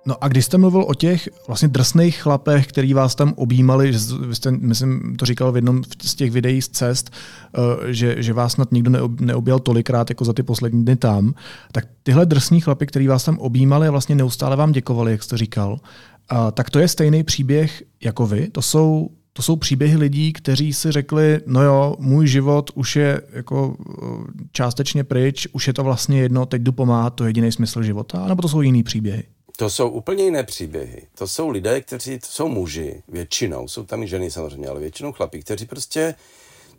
[0.08, 3.98] No a když jste mluvil o těch vlastně drsných chlapech, který vás tam objímali, že
[4.32, 8.52] jste, myslím, to říkal v jednom z těch videí z cest, eh, že, že vás
[8.52, 11.34] snad nikdo neobjel tolikrát jako za ty poslední dny tam,
[11.72, 15.36] tak tyhle drsní chlapy, který vás tam objímali a vlastně neustále vám děkovali, jak jste
[15.36, 15.78] říkal,
[16.52, 18.48] tak to je stejný příběh jako vy.
[18.50, 23.22] To jsou, to jsou příběhy lidí, kteří si řekli, no jo, můj život už je
[23.32, 24.04] jako eh,
[24.52, 28.26] částečně pryč, už je to vlastně jedno, teď jdu pomáhat, to je jediný smysl života,
[28.28, 29.22] nebo to jsou jiný příběhy?
[29.58, 31.02] To jsou úplně jiné příběhy.
[31.18, 35.12] To jsou lidé, kteří to jsou muži, většinou, jsou tam i ženy samozřejmě, ale většinou
[35.12, 36.14] chlapí, kteří prostě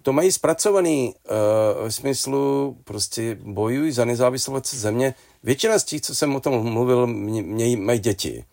[0.02, 5.14] to mají zpracovaný uh, v smyslu, prostě bojují za nezávislost země.
[5.44, 8.44] Většina z těch, co jsem o tom mluvil, mě, mě mají děti.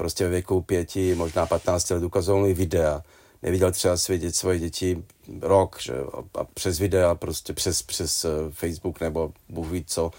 [0.00, 3.02] Prostě ve věku pěti, možná 15 let ukazoval mi videa.
[3.42, 5.04] Neviděl třeba své děti, svoje děti
[5.40, 5.92] rok, že?
[6.38, 10.10] A, přes videa, prostě přes, přes uh, Facebook nebo Bůh ví co,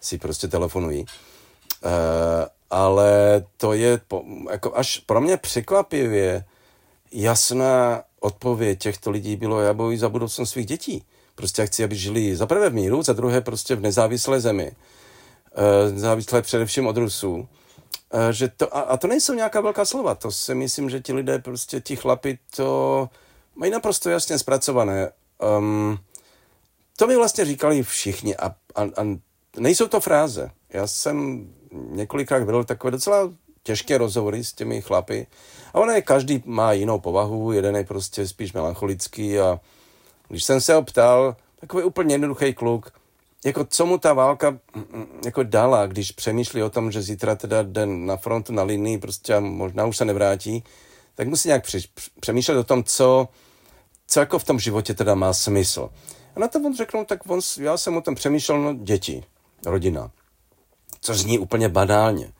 [0.00, 1.00] si prostě telefonují.
[1.00, 1.90] Uh,
[2.70, 6.44] ale to je po, jako až pro mě překvapivě
[7.12, 11.04] jasná odpověď těchto lidí bylo, já bojuji za budoucnost svých dětí.
[11.34, 14.72] Prostě já chci, aby žili za prvé v míru, za druhé prostě v nezávislé zemi.
[15.54, 17.48] E, závislé především od Rusů.
[18.12, 21.12] E, že to, a, a to nejsou nějaká velká slova, to si myslím, že ti
[21.12, 23.08] lidé, prostě ti chlapi to
[23.54, 25.10] mají naprosto jasně zpracované.
[25.58, 25.98] Um,
[26.96, 29.18] to mi vlastně říkali všichni a, a, a
[29.56, 30.50] nejsou to fráze.
[30.70, 35.26] Já jsem několikrát vedl takové docela těžké rozhovory s těmi chlapy.
[35.74, 39.60] A ono je, každý má jinou povahu, jeden je prostě spíš melancholický a
[40.28, 42.92] když jsem se ho ptal, takový úplně jednoduchý kluk,
[43.44, 47.34] jako co mu ta válka mm, mm, jako dala, když přemýšlí o tom, že zítra
[47.34, 50.64] teda den na frontu na linii prostě a možná už se nevrátí,
[51.14, 51.64] tak musí nějak
[52.20, 53.28] přemýšlet o tom, co,
[54.06, 55.90] co jako v tom životě teda má smysl.
[56.36, 59.24] A na to on řekl, tak on, já jsem o tom přemýšlel, no děti,
[59.66, 60.10] rodina
[61.00, 62.32] což zní úplně banálně.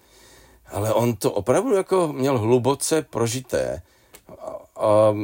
[0.67, 3.83] Ale on to opravdu jako měl hluboce prožité.
[4.29, 5.15] A, a,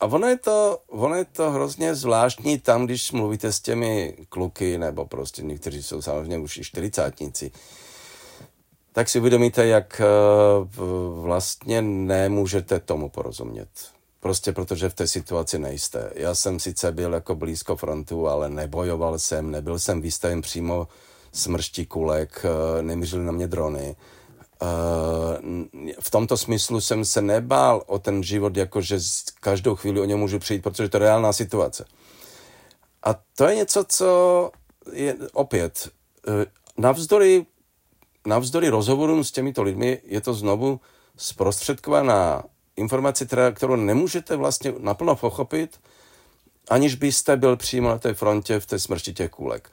[0.00, 4.78] a ono je, to, ono je to hrozně zvláštní tam, když mluvíte s těmi kluky,
[4.78, 7.50] nebo prostě někteří jsou samozřejmě už i čtyřicátníci,
[8.92, 10.04] tak si uvědomíte, jak eh,
[11.20, 13.68] vlastně nemůžete tomu porozumět.
[14.20, 16.10] Prostě protože v té situaci nejste.
[16.14, 20.88] Já jsem sice byl jako blízko frontu, ale nebojoval jsem, nebyl jsem vystaven přímo
[21.32, 23.96] smršti kulek, eh, nemířily na mě drony.
[24.62, 28.98] Eh, v tomto smyslu jsem se nebál o ten život, jako že
[29.40, 31.84] každou chvíli o něm můžu přijít, protože to je reálná situace.
[33.02, 34.50] A to je něco, co
[34.92, 35.88] je opět,
[36.28, 36.46] eh,
[36.78, 37.46] navzdory,
[38.26, 40.80] navzdory rozhovorům s těmito lidmi je to znovu
[41.16, 42.42] zprostředkovaná
[42.76, 45.80] informace, kterou nemůžete vlastně naplno pochopit,
[46.70, 49.70] aniž byste byl přímo na té frontě v té smršti těch kůlek.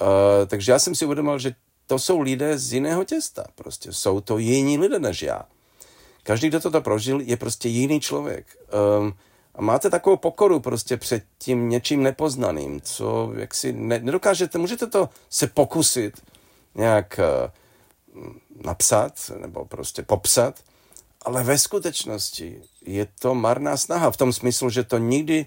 [0.00, 0.06] Uh,
[0.46, 1.54] takže já jsem si uvědomil, že
[1.86, 3.44] to jsou lidé z jiného těsta.
[3.54, 5.42] Prostě jsou to jiní lidé než já.
[6.22, 8.46] Každý, kdo toto prožil, je prostě jiný člověk.
[8.98, 9.14] Um,
[9.54, 14.86] a máte takovou pokoru prostě před tím něčím nepoznaným, co jak si ne, nedokážete, můžete
[14.86, 16.22] to se pokusit
[16.74, 17.20] nějak
[18.14, 18.24] uh,
[18.64, 20.60] napsat nebo prostě popsat,
[21.24, 25.46] ale ve skutečnosti je to marná snaha v tom smyslu, že to nikdy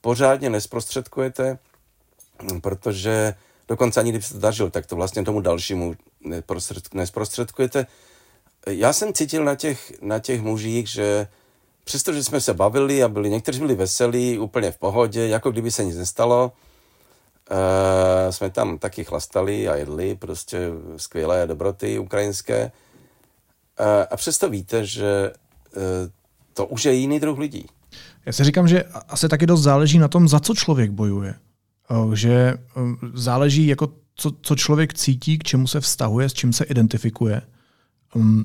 [0.00, 1.58] pořádně nesprostředkujete,
[2.60, 3.34] protože
[3.70, 5.94] dokonce ani kdybyste to zažil, tak to vlastně tomu dalšímu
[6.94, 7.86] nesprostředkujete.
[8.66, 11.26] Já jsem cítil na těch, na těch mužích, že
[11.84, 15.84] přestože jsme se bavili a byli, někteří byli veselí, úplně v pohodě, jako kdyby se
[15.84, 16.52] nic nestalo,
[17.50, 22.64] Uh, jsme tam taky chlastali a jedli prostě skvělé dobroty ukrajinské.
[23.80, 25.32] Uh, a přesto víte, že
[25.76, 25.82] uh,
[26.54, 27.66] to už je jiný druh lidí.
[28.26, 31.34] Já si říkám, že asi taky dost záleží na tom, za co člověk bojuje.
[32.14, 32.54] Že
[33.14, 37.42] záleží, jako co, co člověk cítí, k čemu se vztahuje, s čím se identifikuje.
[38.14, 38.44] Um,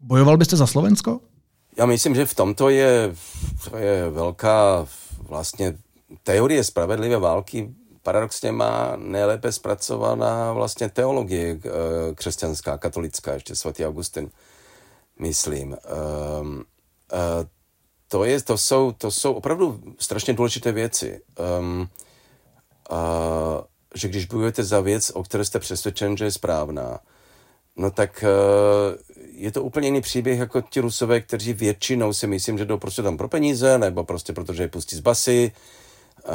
[0.00, 1.20] bojoval byste za Slovensko?
[1.76, 3.14] Já myslím, že v tomto je,
[3.70, 4.86] to je velká
[5.28, 5.74] vlastně
[6.22, 14.30] teorie spravedlivé války paradoxně má nejlépe zpracovaná vlastně teologie eh, křesťanská, katolická, ještě svatý Augustin,
[15.18, 15.70] myslím.
[15.70, 15.76] Uh,
[18.08, 21.20] to, je, to, jsou, to jsou opravdu strašně důležité věci.
[21.58, 21.88] Um,
[22.90, 22.96] uh,
[23.94, 27.00] že když bojujete za věc, o které jste přesvědčen, že je správná,
[27.76, 28.94] no tak uh,
[29.32, 33.02] je to úplně jiný příběh jako ti rusové, kteří většinou si myslím, že jdou prostě
[33.02, 35.52] tam pro peníze, nebo prostě protože je pustí z basy,
[36.24, 36.32] uh,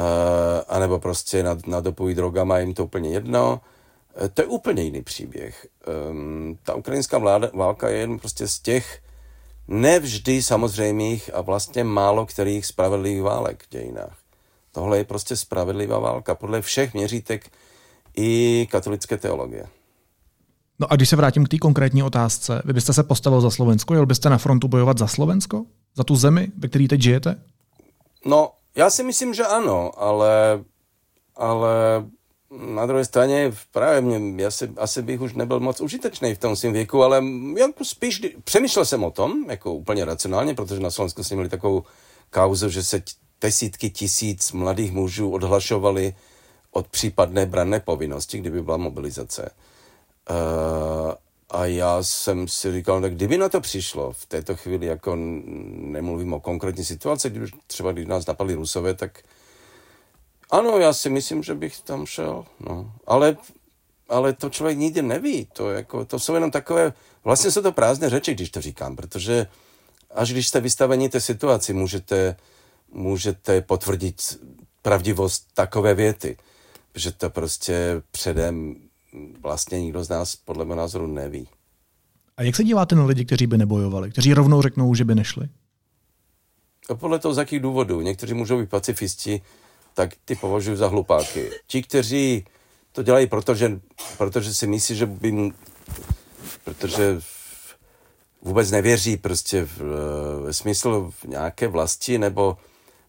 [0.68, 3.60] anebo prostě nad, nadopují drogama, jim to úplně jedno.
[4.20, 5.66] Uh, to je úplně jiný příběh.
[6.10, 9.02] Um, ta ukrajinská vláda, válka je jen prostě z těch
[9.68, 14.19] nevždy samozřejmých a vlastně málo kterých spravedlivých válek v dějinách.
[14.72, 17.50] Tohle je prostě spravedlivá válka podle všech měřítek
[18.16, 19.66] i katolické teologie.
[20.78, 23.94] No a když se vrátím k té konkrétní otázce, vy byste se postavil za Slovensko,
[23.94, 25.64] jel byste na frontu bojovat za Slovensko?
[25.94, 27.42] Za tu zemi, ve které teď žijete?
[28.24, 30.64] No, já si myslím, že ano, ale,
[31.36, 31.70] ale
[32.74, 36.56] na druhé straně právě mě, já si, asi bych už nebyl moc užitečný v tom
[36.56, 37.22] svém věku, ale
[37.58, 41.82] jako spíš přemýšlel jsem o tom, jako úplně racionálně, protože na Slovensku jsme měli takovou
[42.30, 43.02] kauzu, že se
[43.40, 46.14] desítky tisíc mladých mužů odhlašovali
[46.70, 49.50] od případné branné povinnosti, kdyby byla mobilizace.
[50.30, 51.12] Uh,
[51.50, 56.32] a já jsem si říkal, tak kdyby na to přišlo v této chvíli, jako nemluvím
[56.32, 59.22] o konkrétní situaci, když třeba když nás napadli Rusové, tak
[60.50, 62.92] ano, já si myslím, že bych tam šel, no.
[63.06, 63.36] Ale,
[64.08, 66.92] ale to člověk nikdy neví, to, jako, to jsou jenom takové,
[67.24, 69.46] vlastně jsou to prázdné řeči, když to říkám, protože
[70.14, 72.36] až když jste vystaveni té situaci, můžete,
[72.92, 74.40] můžete potvrdit
[74.82, 76.36] pravdivost takové věty,
[76.94, 78.76] že to prostě předem
[79.40, 81.48] vlastně nikdo z nás podle mého názoru neví.
[82.36, 85.48] A jak se díváte na lidi, kteří by nebojovali, kteří rovnou řeknou, že by nešli?
[86.88, 88.00] A podle toho, z jakých důvodů.
[88.00, 89.42] Někteří můžou být pacifisti,
[89.94, 91.50] tak ty považuji za hlupáky.
[91.66, 92.44] Ti, kteří
[92.92, 93.80] to dělají, protože,
[94.18, 95.52] protože si myslí, že by
[96.64, 97.20] protože
[98.42, 102.56] vůbec nevěří prostě v, v smysl v nějaké vlasti, nebo,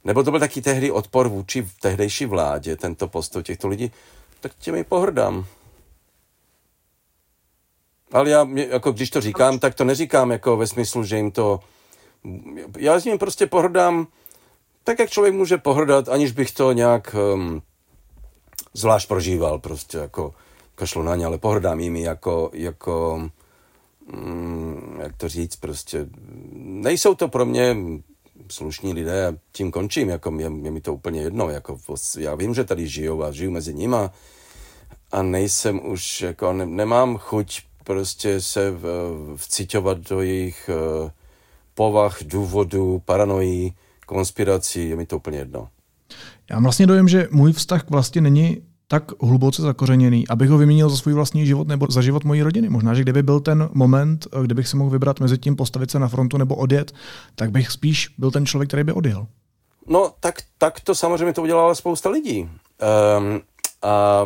[0.03, 3.91] nebo to byl taky tehdy odpor vůči tehdejší vládě, tento postoj těchto lidí,
[4.39, 5.45] tak těmi pohrdám.
[8.11, 11.59] Ale já, jako když to říkám, tak to neříkám jako ve smyslu, že jim to...
[12.77, 14.07] Já s ním prostě pohrdám
[14.83, 17.61] tak, jak člověk může pohrdat, aniž bych to nějak um,
[18.73, 20.33] zvlášť prožíval, prostě jako
[20.75, 23.29] kašlu na ně, ale pohrdám jimi jako, jako
[24.13, 26.07] um, jak to říct, prostě
[26.53, 27.75] nejsou to pro mě
[28.51, 31.77] slušní lidé tím končím, jako je, je mi to úplně jedno, jako
[32.19, 34.11] já vím, že tady žijou a žiju mezi nima
[35.11, 38.85] a nejsem už, jako ne, nemám chuť prostě se v,
[39.35, 40.69] vcitovat do jejich
[41.03, 41.09] uh,
[41.73, 43.73] povah, důvodů, paranojí,
[44.05, 45.67] konspirací, je mi to úplně jedno.
[46.49, 50.97] Já vlastně dojem, že můj vztah vlastně není tak hluboce zakořeněný, abych ho vyměnil za
[50.97, 52.69] svůj vlastní život nebo za život mojí rodiny.
[52.69, 56.07] Možná, že kdyby byl ten moment, kdybych si mohl vybrat mezi tím postavit se na
[56.07, 56.91] frontu nebo odjet,
[57.35, 59.27] tak bych spíš byl ten člověk, který by odjel.
[59.87, 62.41] No, tak, tak to samozřejmě to udělala spousta lidí.
[62.41, 63.41] Um,
[63.81, 64.25] a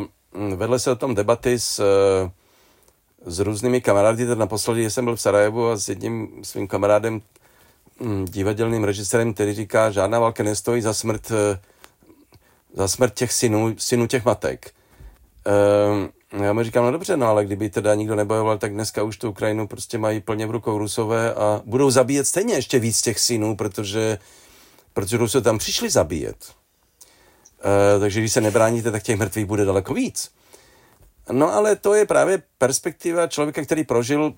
[0.55, 1.83] vedle se o tom debaty s,
[3.25, 4.25] s různými kamarády.
[4.25, 7.21] Teď naposledy jsem byl v Sarajevu a s jedním svým kamarádem,
[8.01, 11.59] hm, divadelným režisérem, který říká, žádná válka nestojí za smrt, eh,
[12.75, 14.71] za smrt těch synů, synů těch matek.
[16.31, 19.17] Um, já mu říkám, no dobře, no ale kdyby teda nikdo nebojoval, tak dneska už
[19.17, 23.19] tu Ukrajinu prostě mají plně v rukou Rusové a budou zabíjet stejně ještě víc těch
[23.19, 24.17] synů, protože,
[24.93, 26.35] protože Rusové tam přišli zabíjet.
[26.45, 30.31] Uh, takže když se nebráníte, tak těch mrtvých bude daleko víc.
[31.31, 34.33] No ale to je právě perspektiva člověka, který prožil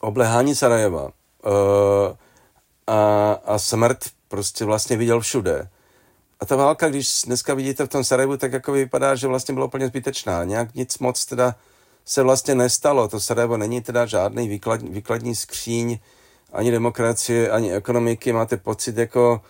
[0.00, 1.04] oblehání Sarajeva.
[1.04, 1.10] Uh,
[2.86, 5.68] a, a smrt prostě vlastně viděl všude.
[6.42, 9.66] A ta válka, když dneska vidíte v tom Sarajevu, tak jako vypadá, že vlastně byla
[9.66, 10.44] úplně zbytečná.
[10.44, 11.54] Nějak nic moc teda
[12.04, 13.08] se vlastně nestalo.
[13.08, 15.98] To Sarajevo není teda žádný výklad, výkladní skříň
[16.52, 18.32] ani demokracie, ani ekonomiky.
[18.32, 19.40] Máte pocit jako,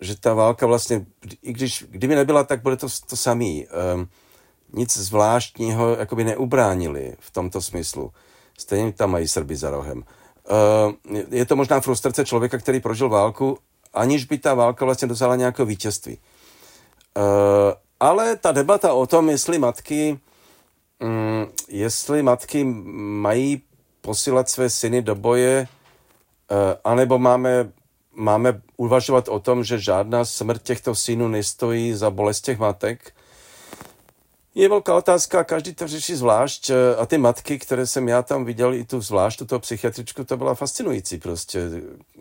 [0.00, 1.06] že ta válka vlastně,
[1.42, 3.66] i když, kdyby nebyla, tak bude to to samý.
[3.94, 4.08] Um,
[4.72, 8.12] nic zvláštního jakoby neubránili v tomto smyslu.
[8.58, 9.98] Stejně tam mají Srby za rohem.
[9.98, 13.58] Uh, je to možná frustrace člověka, který prožil válku,
[13.94, 16.18] aniž by ta válka vlastně dosáhla nějakého vítězství.
[17.16, 17.22] Uh,
[18.00, 20.18] ale ta debata o tom, jestli matky,
[21.02, 23.62] um, jestli matky mají
[24.00, 25.68] posílat své syny do boje,
[26.50, 27.72] uh, anebo máme,
[28.14, 33.12] máme uvažovat o tom, že žádná smrt těchto synů nestojí za bolest těch matek,
[34.54, 38.44] Je velká otázka, každý to řeší zvlášť eh, a ty matky, které jsem já tam
[38.44, 41.60] viděl, i tu zvlášť, tuto psychiatričku, to byla fascinující prostě.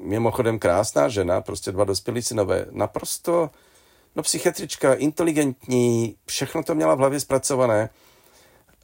[0.01, 3.49] Mimochodem krásná žena, prostě dva dospělí synové, naprosto,
[4.15, 7.89] no psychiatrička, inteligentní, všechno to měla v hlavě zpracované.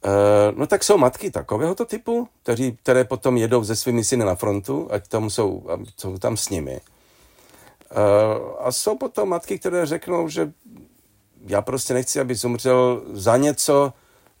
[0.04, 4.34] Uh, no tak jsou matky takovéhoto typu, kteří, které potom jedou se svými syny na
[4.34, 6.80] frontu, ať tam jsou, jsou tam s nimi.
[6.80, 7.98] Uh,
[8.58, 10.52] a jsou potom matky, které řeknou, že
[11.46, 13.92] já prostě nechci, aby umřel za něco,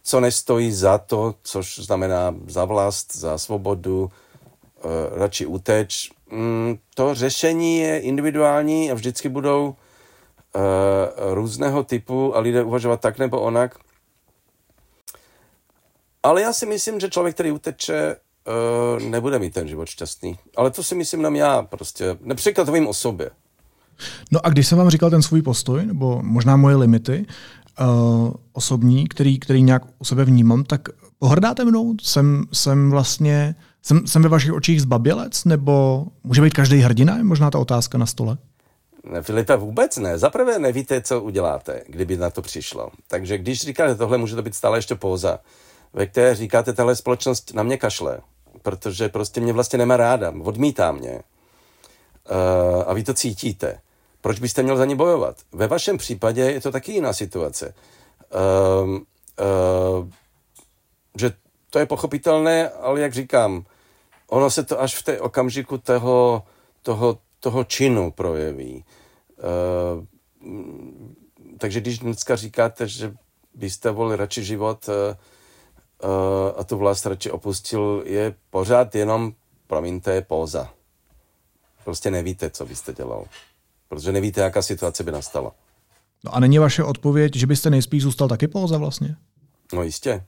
[0.02, 6.10] co nestojí za to, což znamená za vlast, za svobodu, uh, radši uteč.
[6.30, 9.74] Mm, to řešení je individuální a vždycky budou uh,
[11.34, 13.78] různého typu a lidé uvažovat tak nebo onak.
[16.22, 18.16] Ale já si myslím, že člověk, který uteče,
[18.96, 20.38] uh, nebude mít ten život šťastný.
[20.56, 22.16] Ale to si myslím nám já prostě.
[22.20, 23.30] Například to vím o sobě.
[24.30, 27.26] No a když jsem vám říkal ten svůj postoj, nebo možná moje limity
[27.80, 30.88] uh, osobní, který, který nějak u sebe vnímám, tak
[31.18, 31.94] pohrdáte mnou?
[32.02, 37.16] Jsem, jsem vlastně, jsem, jsem ve vašich očích zbabělec, nebo může být každý hrdina?
[37.16, 38.38] Je možná ta otázka na stole.
[39.12, 40.18] Ne, Filipe, vůbec ne.
[40.18, 42.90] Zaprvé nevíte, co uděláte, kdyby na to přišlo.
[43.08, 45.38] Takže když říkáte tohle, může to být stále ještě pouza,
[45.92, 48.18] ve které říkáte, tahle společnost na mě kašle,
[48.62, 51.10] protože prostě mě vlastně nemá ráda, odmítá mě.
[52.30, 53.80] Uh, a vy to cítíte.
[54.20, 55.36] Proč byste měl za ně bojovat?
[55.52, 57.74] Ve vašem případě je to taky jiná situace.
[58.84, 60.08] Uh, uh,
[61.20, 61.32] že
[61.70, 63.64] to je pochopitelné, ale jak říkám,
[64.26, 66.42] ono se to až v té okamžiku toho,
[66.82, 68.84] toho, toho činu projeví.
[69.38, 70.04] Uh,
[71.58, 73.14] takže když dneska říkáte, že
[73.54, 74.94] byste volili radši život uh,
[76.10, 79.32] uh, a tu vlast radši opustil, je pořád jenom,
[79.66, 80.70] promiňte, póza.
[81.84, 83.24] Prostě nevíte, co byste dělal
[83.88, 85.52] protože nevíte, jaká situace by nastala.
[86.24, 89.16] No a není vaše odpověď, že byste nejspíš zůstal taky pouze vlastně?
[89.72, 90.24] No jistě.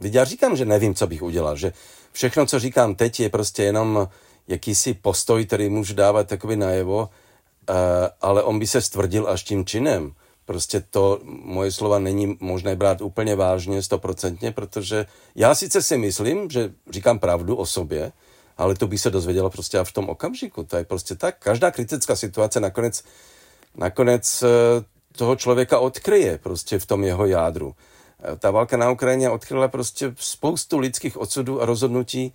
[0.00, 1.72] Teď já říkám, že nevím, co bych udělal, že
[2.12, 4.08] všechno, co říkám teď, je prostě jenom
[4.48, 7.76] jakýsi postoj, který můžu dávat takový najevo, uh,
[8.20, 10.12] ale on by se stvrdil až tím činem.
[10.44, 16.50] Prostě to moje slova není možné brát úplně vážně, stoprocentně, protože já sice si myslím,
[16.50, 18.12] že říkám pravdu o sobě,
[18.60, 20.64] ale to by se dozvěděla prostě až v tom okamžiku.
[20.64, 21.38] To je prostě tak.
[21.38, 23.04] Každá kritická situace nakonec,
[23.76, 24.46] nakonec eh,
[25.16, 27.74] toho člověka odkryje prostě v tom jeho jádru.
[28.22, 32.32] Eh, ta válka na Ukrajině odkryla prostě spoustu lidských odsudů a rozhodnutí,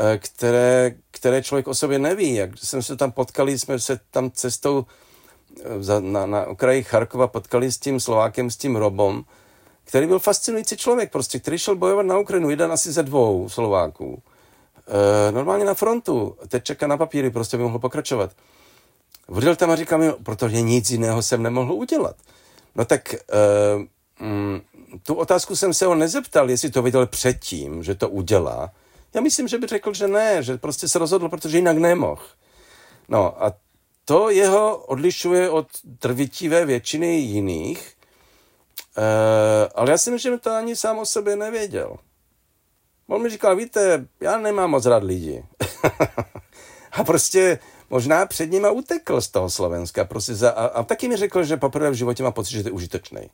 [0.00, 2.34] eh, které, které člověk o sobě neví.
[2.34, 4.86] Jak jsme se tam potkali, jsme se tam cestou
[6.00, 9.24] na, na okraji Charkova potkali s tím Slovákem, s tím Robom,
[9.84, 14.22] který byl fascinující člověk, prostě, který šel bojovat na Ukrajinu, jeden asi ze dvou Slováků.
[14.88, 18.30] E, normálně na frontu, teď čeká na papíry, prostě by mohl pokračovat.
[19.28, 22.16] Vodil tam a říkal mi, protože nic jiného jsem nemohl udělat.
[22.74, 23.18] No tak e,
[24.20, 24.60] mm,
[25.02, 28.70] tu otázku jsem se ho nezeptal, jestli to viděl předtím, že to udělá.
[29.14, 32.22] Já myslím, že by řekl, že ne, že prostě se rozhodl, protože jinak nemohl.
[33.08, 33.52] No a
[34.04, 37.92] to jeho odlišuje od drvitivé většiny jiných,
[38.96, 41.96] e, ale já si myslím, že to ani sám o sobě nevěděl.
[43.08, 45.44] On mi říkal, víte, já nemám moc rád lidi.
[46.92, 47.58] a prostě
[47.90, 50.04] možná před nima utekl z toho Slovenska.
[50.04, 52.70] Prostě za, a, a taky mi řekl, že poprvé v životě má pocit, že je
[52.70, 53.30] užitečný.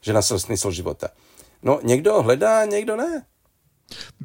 [0.00, 1.08] Že nasl smysl života.
[1.62, 3.26] No, někdo hledá, někdo ne.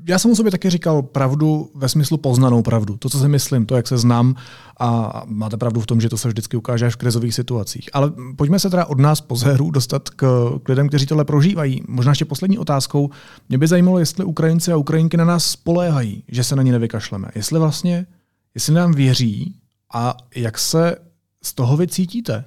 [0.08, 2.98] Já jsem o sobě taky říkal pravdu ve smyslu poznanou pravdu.
[2.98, 4.36] To, co si myslím, to, jak se znám
[4.80, 7.90] a máte pravdu v tom, že to se vždycky ukáže až v krizových situacích.
[7.94, 11.84] Ale pojďme se teda od nás po zéru dostat k, k lidem, kteří tohle prožívají.
[11.88, 13.10] Možná ještě poslední otázkou.
[13.50, 17.28] Mě by zajímalo, jestli Ukrajinci a Ukrajinky na nás spoléhají, že se na ně nevykašleme.
[17.36, 18.06] Jestli vlastně,
[18.56, 19.56] jestli nám věří
[19.94, 20.96] a jak se
[21.44, 22.46] z toho vy cítíte?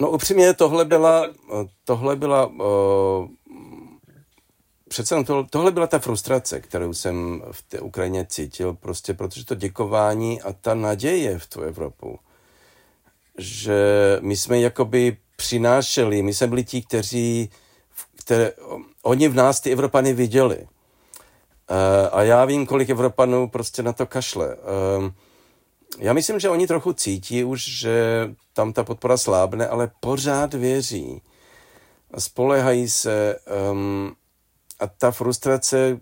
[0.00, 1.26] No upřímně tohle byla,
[1.84, 3.28] tohle byla uh
[4.92, 9.54] přece to, tohle byla ta frustrace, kterou jsem v té Ukrajině cítil, prostě protože to
[9.54, 12.18] děkování a ta naděje v tu Evropu,
[13.38, 13.78] že
[14.20, 17.50] my jsme jakoby přinášeli, my jsme byli ti, kteří,
[18.18, 18.52] které,
[19.02, 20.58] oni v nás ty Evropany viděli.
[20.58, 20.66] Uh,
[22.12, 24.56] a já vím, kolik Evropanů prostě na to kašle.
[24.56, 25.10] Uh,
[25.98, 27.94] já myslím, že oni trochu cítí už, že
[28.52, 31.22] tam ta podpora slábne, ale pořád věří.
[32.18, 33.36] Spolehají se,
[33.70, 34.14] um,
[34.82, 36.00] a ta frustrace,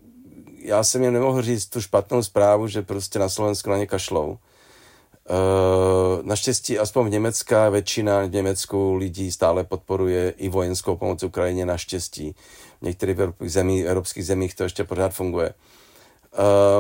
[0.63, 4.39] já jsem jim nemohl říct tu špatnou zprávu, že prostě na Slovensku na ně kašlou.
[5.31, 11.67] Uh, naštěstí aspoň v Německa většina v Německu lidí stále podporuje i vojenskou pomoc Ukrajině,
[11.67, 12.35] naštěstí.
[12.81, 15.55] V některých zemí, evropských zemích to ještě pořád funguje.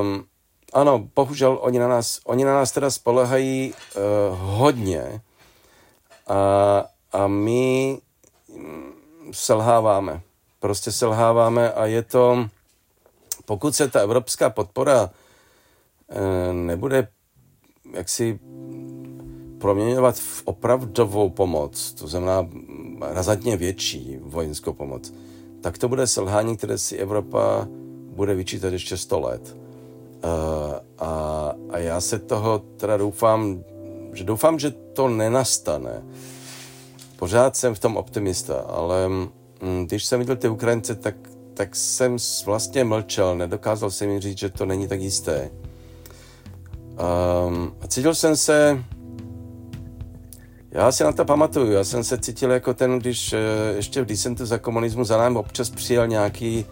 [0.00, 0.24] Um,
[0.72, 4.02] ano, bohužel oni na nás, oni na nás teda spolehají uh,
[4.38, 5.20] hodně
[6.26, 7.98] a, a my
[9.32, 10.20] selháváme
[10.60, 12.48] prostě selháváme a je to,
[13.44, 15.10] pokud se ta evropská podpora
[16.10, 17.08] eh, nebude
[17.92, 18.40] jaksi
[19.58, 22.48] proměňovat v opravdovou pomoc, to znamená
[23.00, 25.12] razantně větší vojenskou pomoc,
[25.60, 27.66] tak to bude selhání, které si Evropa
[28.14, 29.56] bude vyčítat ještě 100 let.
[30.24, 33.64] Uh, a, a já se toho teda doufám,
[34.12, 36.02] že doufám, že to nenastane.
[37.16, 39.08] Pořád jsem v tom optimista, ale
[39.84, 41.14] když jsem viděl ty Ukrajince, tak,
[41.54, 45.50] tak jsem vlastně mlčel, nedokázal jsem mi říct, že to není tak jisté.
[47.48, 48.84] Um, cítil jsem se,
[50.70, 53.38] já si na to pamatuju, já jsem se cítil jako ten, když eh,
[53.76, 56.66] ještě v disentu za komunismu za námi občas přijel nějaký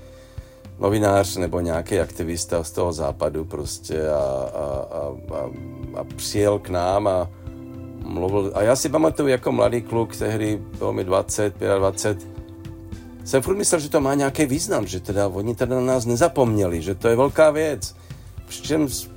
[0.78, 5.50] novinář nebo nějaký aktivista z toho západu prostě a, a, a, a,
[6.00, 7.30] a přijel k nám a
[8.02, 8.52] mluvil.
[8.54, 12.37] A já si pamatuju jako mladý kluk, tehdy bylo mi 20, 25,
[13.28, 16.82] jsem furt myslel, že to má nějaký význam, že teda oni teda na nás nezapomněli,
[16.82, 17.94] že to je velká věc.
[18.48, 19.08] Přičemž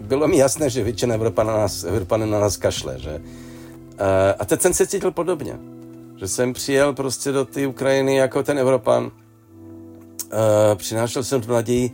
[0.00, 3.22] bylo mi jasné, že většina Evropa na nás, Evropa na nás kašle, že?
[4.38, 5.58] A teď jsem se cítil podobně.
[6.16, 9.10] Že jsem přijel prostě do té Ukrajiny jako ten Evropan.
[10.74, 11.90] Přinášel jsem tu naději,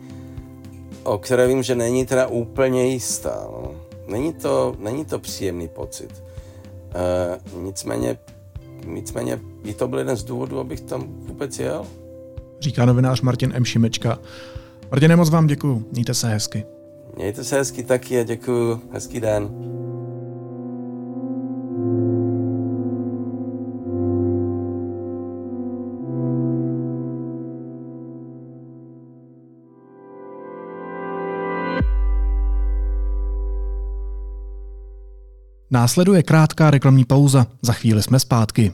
[1.03, 3.47] o které vím, že není teda úplně jistá.
[3.51, 3.75] No.
[4.09, 6.23] Není, to, není to příjemný pocit.
[7.63, 8.19] Nicméně,
[8.87, 11.87] nicméně by to byl jeden z důvodů, abych tam vůbec jel.
[12.61, 13.65] Říká novinář Martin M.
[13.65, 14.19] Šimečka.
[14.91, 15.85] Martine, moc vám děkuju.
[15.93, 16.65] Mějte se hezky.
[17.17, 18.81] Mějte se hezky taky a děkuju.
[18.93, 19.49] Hezký den.
[35.75, 37.47] Následuje krátká reklamní pauza.
[37.63, 38.73] Za chvíli jsme zpátky.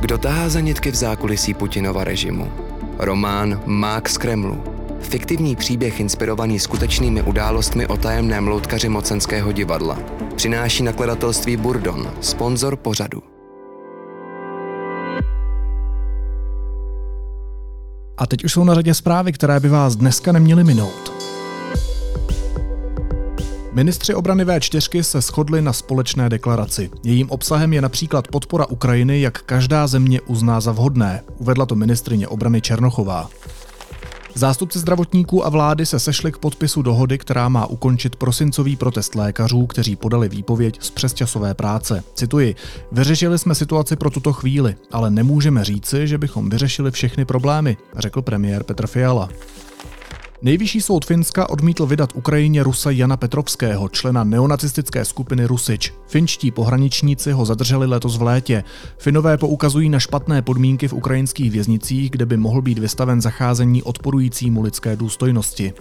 [0.00, 2.52] Kdo tahá za nitky v zákulisí Putinova režimu?
[2.98, 4.64] Román Mák z Kremlu.
[5.00, 9.98] Fiktivní příběh inspirovaný skutečnými událostmi o tajemném loutkaři mocenského divadla.
[10.36, 13.22] Přináší nakladatelství Burdon, sponzor pořadu.
[18.18, 21.15] A teď už jsou na řadě zprávy, které by vás dneska neměly minout.
[23.76, 26.90] Ministři obrany V4 se shodli na společné deklaraci.
[27.04, 32.28] Jejím obsahem je například podpora Ukrajiny, jak každá země uzná za vhodné, uvedla to ministrině
[32.28, 33.30] obrany Černochová.
[34.34, 39.66] Zástupci zdravotníků a vlády se sešli k podpisu dohody, která má ukončit prosincový protest lékařů,
[39.66, 42.04] kteří podali výpověď z přesčasové práce.
[42.14, 42.54] Cituji,
[42.92, 48.22] vyřešili jsme situaci pro tuto chvíli, ale nemůžeme říci, že bychom vyřešili všechny problémy, řekl
[48.22, 49.28] premiér Petr Fiala.
[50.42, 55.92] Nejvyšší soud Finska odmítl vydat Ukrajině Rusa Jana Petrovského, člena neonacistické skupiny Rusič.
[56.06, 58.64] Finští pohraničníci ho zadrželi letos v létě.
[58.98, 64.62] Finové poukazují na špatné podmínky v ukrajinských věznicích, kde by mohl být vystaven zacházení odporujícímu
[64.62, 65.72] lidské důstojnosti.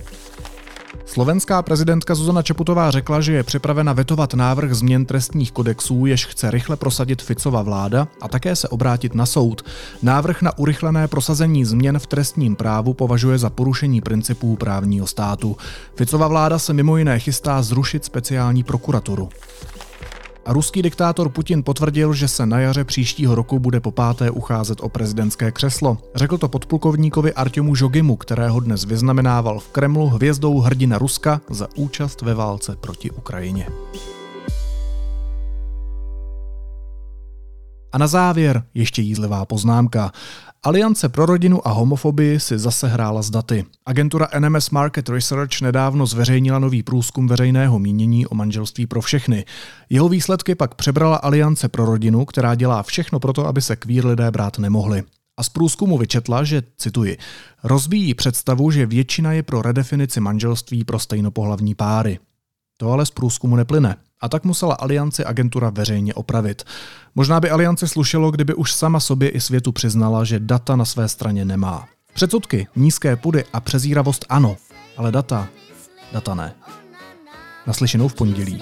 [1.06, 6.52] Slovenská prezidentka Zuzana Čeputová řekla, že je připravena vetovat návrh změn trestních kodexů, jež chce
[6.52, 9.66] rychle prosadit Ficova vláda a také se obrátit na soud.
[10.02, 15.58] Návrh na urychlené prosazení změn v trestním právu považuje za porušení principů právního státu.
[15.96, 19.30] Ficova vláda se mimo jiné chystá zrušit speciální prokuraturu.
[20.46, 24.82] A ruský diktátor Putin potvrdil, že se na jaře příštího roku bude po páté ucházet
[24.82, 25.98] o prezidentské křeslo.
[26.16, 32.22] Řekl to podplukovníkovi Artemu Žogimu, kterého dnes vyznamenával v Kremlu hvězdou hrdina Ruska za účast
[32.22, 33.68] ve válce proti Ukrajině.
[37.92, 40.12] A na závěr ještě jízlivá poznámka.
[40.66, 43.66] Aliance pro rodinu a homofobii si zase hrála z daty.
[43.86, 49.46] Agentura NMS Market Research nedávno zveřejnila nový průzkum veřejného mínění o manželství pro všechny.
[49.90, 54.06] Jeho výsledky pak přebrala Aliance pro rodinu, která dělá všechno pro to, aby se kvír
[54.06, 55.04] lidé brát nemohli.
[55.38, 57.18] A z průzkumu vyčetla, že, cituji,
[57.64, 62.20] rozbíjí představu, že většina je pro redefinici manželství pro stejnopohlavní páry.
[62.78, 63.96] To ale z průzkumu neplyne
[64.26, 66.64] a tak musela alianci agentura veřejně opravit.
[67.16, 71.08] Možná by alianci slušelo, kdyby už sama sobě i světu přiznala, že data na své
[71.08, 71.88] straně nemá.
[72.14, 74.58] Předsudky, nízké pudy a přezíravost ano,
[74.98, 75.48] ale data,
[76.14, 76.56] data ne.
[77.68, 78.62] Naslyšenou v pondělí.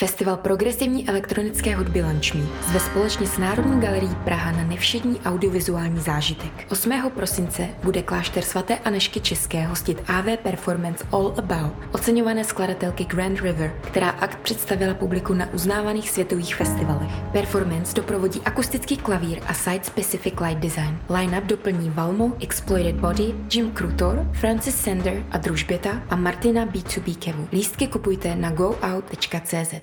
[0.00, 6.52] Festival progresivní elektronické hudby Lančmí zve společně s Národní galerií Praha na nevšední audiovizuální zážitek.
[6.70, 7.10] 8.
[7.14, 13.72] prosince bude klášter svaté Anešky České hostit AV Performance All About, oceňované skladatelky Grand River,
[13.80, 17.12] která akt představila publiku na uznávaných světových festivalech.
[17.32, 20.98] Performance doprovodí akustický klavír a site-specific light design.
[21.10, 27.48] Line-up doplní Valmo, Exploited Body, Jim Krutor, Francis Sander a Družběta a Martina B2B Kevu.
[27.52, 29.74] Lístky kupujte na goout.cz.